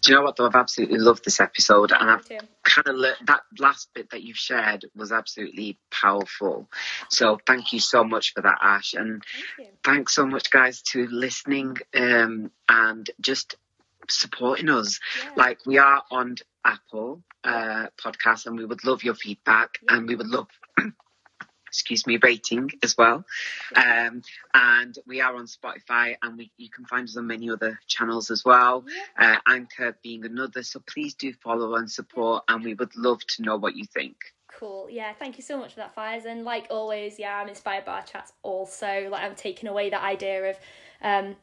Do 0.04 0.12
you 0.12 0.18
know 0.18 0.24
what 0.24 0.36
though? 0.36 0.46
I've 0.46 0.56
absolutely 0.56 0.98
loved 1.00 1.24
this 1.24 1.40
episode, 1.40 1.94
and 1.94 2.10
I've 2.10 2.28
kind 2.64 2.88
of 2.88 2.96
learned 2.96 3.26
that 3.26 3.42
last 3.58 3.90
bit 3.94 4.10
that 4.10 4.22
you've 4.22 4.38
shared 4.38 4.86
was 4.96 5.12
absolutely 5.14 5.78
powerful. 5.92 6.70
So 7.10 7.40
thank 7.48 7.72
you 7.72 7.80
so 7.80 8.04
much 8.04 8.34
for 8.34 8.42
that, 8.42 8.58
Ash, 8.62 8.94
and 8.94 9.24
Thank 9.58 9.70
thanks 9.84 10.14
so 10.14 10.26
much, 10.26 10.52
guys, 10.52 10.82
to 10.92 11.08
listening 11.08 11.78
um, 11.96 12.52
and 12.68 13.10
just 13.22 13.56
supporting 14.10 14.70
us. 14.70 15.00
Yeah. 15.24 15.32
Like 15.38 15.66
we 15.66 15.78
are 15.78 16.04
on 16.12 16.36
Apple 16.66 17.24
uh, 17.46 17.88
podcast, 17.98 18.46
and 18.46 18.58
we 18.58 18.66
would 18.66 18.84
love 18.84 19.04
your 19.04 19.16
feedback, 19.16 19.80
yeah. 19.84 19.96
and 19.96 20.08
we 20.08 20.16
would 20.16 20.28
love 20.28 20.48
excuse 21.74 22.06
me, 22.06 22.20
rating 22.22 22.70
as 22.84 22.96
well. 22.96 23.26
Um, 23.76 24.22
and 24.54 24.96
we 25.08 25.22
are 25.22 25.36
on 25.36 25.48
Spotify 25.48 26.16
and 26.22 26.38
we, 26.38 26.52
you 26.56 26.70
can 26.70 26.86
find 26.86 27.08
us 27.08 27.18
on 27.18 27.26
many 27.26 27.50
other 27.50 27.80
channels 27.88 28.30
as 28.30 28.46
well. 28.46 28.86
Uh, 29.18 29.38
Anchor 29.48 29.98
being 30.04 30.24
another. 30.24 30.62
So 30.62 30.82
please 30.86 31.16
do 31.16 31.34
follow 31.34 31.74
and 31.74 31.90
support 31.90 32.44
and 32.48 32.64
we 32.64 32.76
would 32.76 32.96
love 32.96 33.26
to 33.38 33.42
know 33.42 33.58
what 33.58 33.76
you 33.76 33.86
think. 33.86 34.18
Cool. 34.60 34.88
Yeah, 34.88 35.14
thank 35.18 35.38
you 35.38 35.44
so 35.44 35.58
much 35.58 35.74
for 35.74 35.80
that, 35.80 35.96
Faiz. 35.96 36.26
And 36.26 36.46
like 36.46 36.68
always, 36.70 37.18
yeah, 37.18 37.36
I'm 37.36 37.50
inspired 37.50 37.86
by 37.86 37.94
our 37.94 38.04
chats 38.04 38.34
also. 38.44 39.08
Like 39.10 39.24
I'm 39.24 39.36
taking 39.36 39.68
away 39.68 39.90
that 39.90 40.04
idea 40.04 40.52
of 40.52 40.60
um, 41.02 41.36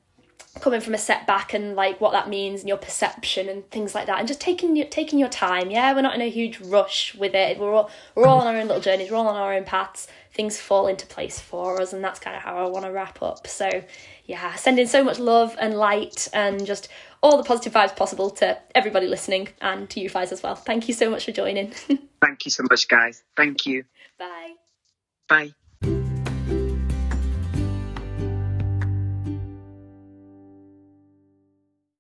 coming 0.61 0.81
from 0.81 0.95
a 0.95 0.99
setback 0.99 1.55
and 1.55 1.75
like 1.77 2.01
what 2.01 2.13
that 2.13 2.29
means 2.29 2.61
and 2.61 2.69
your 2.69 2.79
perception 2.79 3.49
and 3.49 3.69
things 3.71 3.95
like 3.95 4.07
that 4.07 4.19
and 4.19 4.29
just 4.29 4.41
taking 4.41 4.77
your 4.77 4.87
taking 4.87 5.19
your 5.19 5.29
time. 5.29 5.71
Yeah 5.71 5.93
we're 5.95 6.03
not 6.03 6.15
in 6.15 6.21
a 6.21 6.31
huge 6.31 6.61
rush 6.61 7.15
with 7.15 7.35
it. 7.35 7.59
We're 7.59 7.73
all 7.73 7.91
we're 8.15 8.27
all 8.27 8.41
on 8.41 8.47
our 8.47 8.61
own 8.61 8.67
little 8.67 8.83
journeys. 8.83 9.11
We're 9.11 9.17
all 9.17 9.29
on 9.29 9.37
our 9.37 9.55
own 9.55 9.65
paths. 9.65 10.09
Things 10.33 10.59
fall 10.59 10.87
into 10.87 11.07
place 11.07 11.41
for 11.41 11.81
us 11.81 11.93
and 11.93 12.03
that's 12.03 12.21
kind 12.21 12.37
of 12.37 12.43
how 12.43 12.57
I 12.65 12.69
want 12.69 12.85
to 12.85 12.93
wrap 12.93 13.23
up. 13.23 13.47
So 13.47 13.69
yeah 14.27 14.55
sending 14.55 14.87
so 14.87 15.03
much 15.03 15.19
love 15.19 15.57
and 15.61 15.75
light 15.75 16.29
and 16.33 16.65
just 16.65 16.89
all 17.23 17.37
the 17.37 17.45
positive 17.45 17.73
vibes 17.73 17.95
possible 17.95 18.31
to 18.31 18.59
everybody 18.75 19.07
listening 19.07 19.49
and 19.61 19.89
to 19.91 20.01
you 20.01 20.09
guys 20.09 20.33
as 20.33 20.43
well. 20.43 20.55
Thank 20.55 20.89
you 20.89 20.95
so 20.95 21.11
much 21.11 21.25
for 21.25 21.33
joining. 21.33 21.71
Thank 22.23 22.45
you 22.45 22.51
so 22.51 22.65
much 22.69 22.89
guys. 22.89 23.23
Thank 23.37 23.67
you. 23.67 23.85
Bye. 24.19 24.55
Bye 25.29 25.55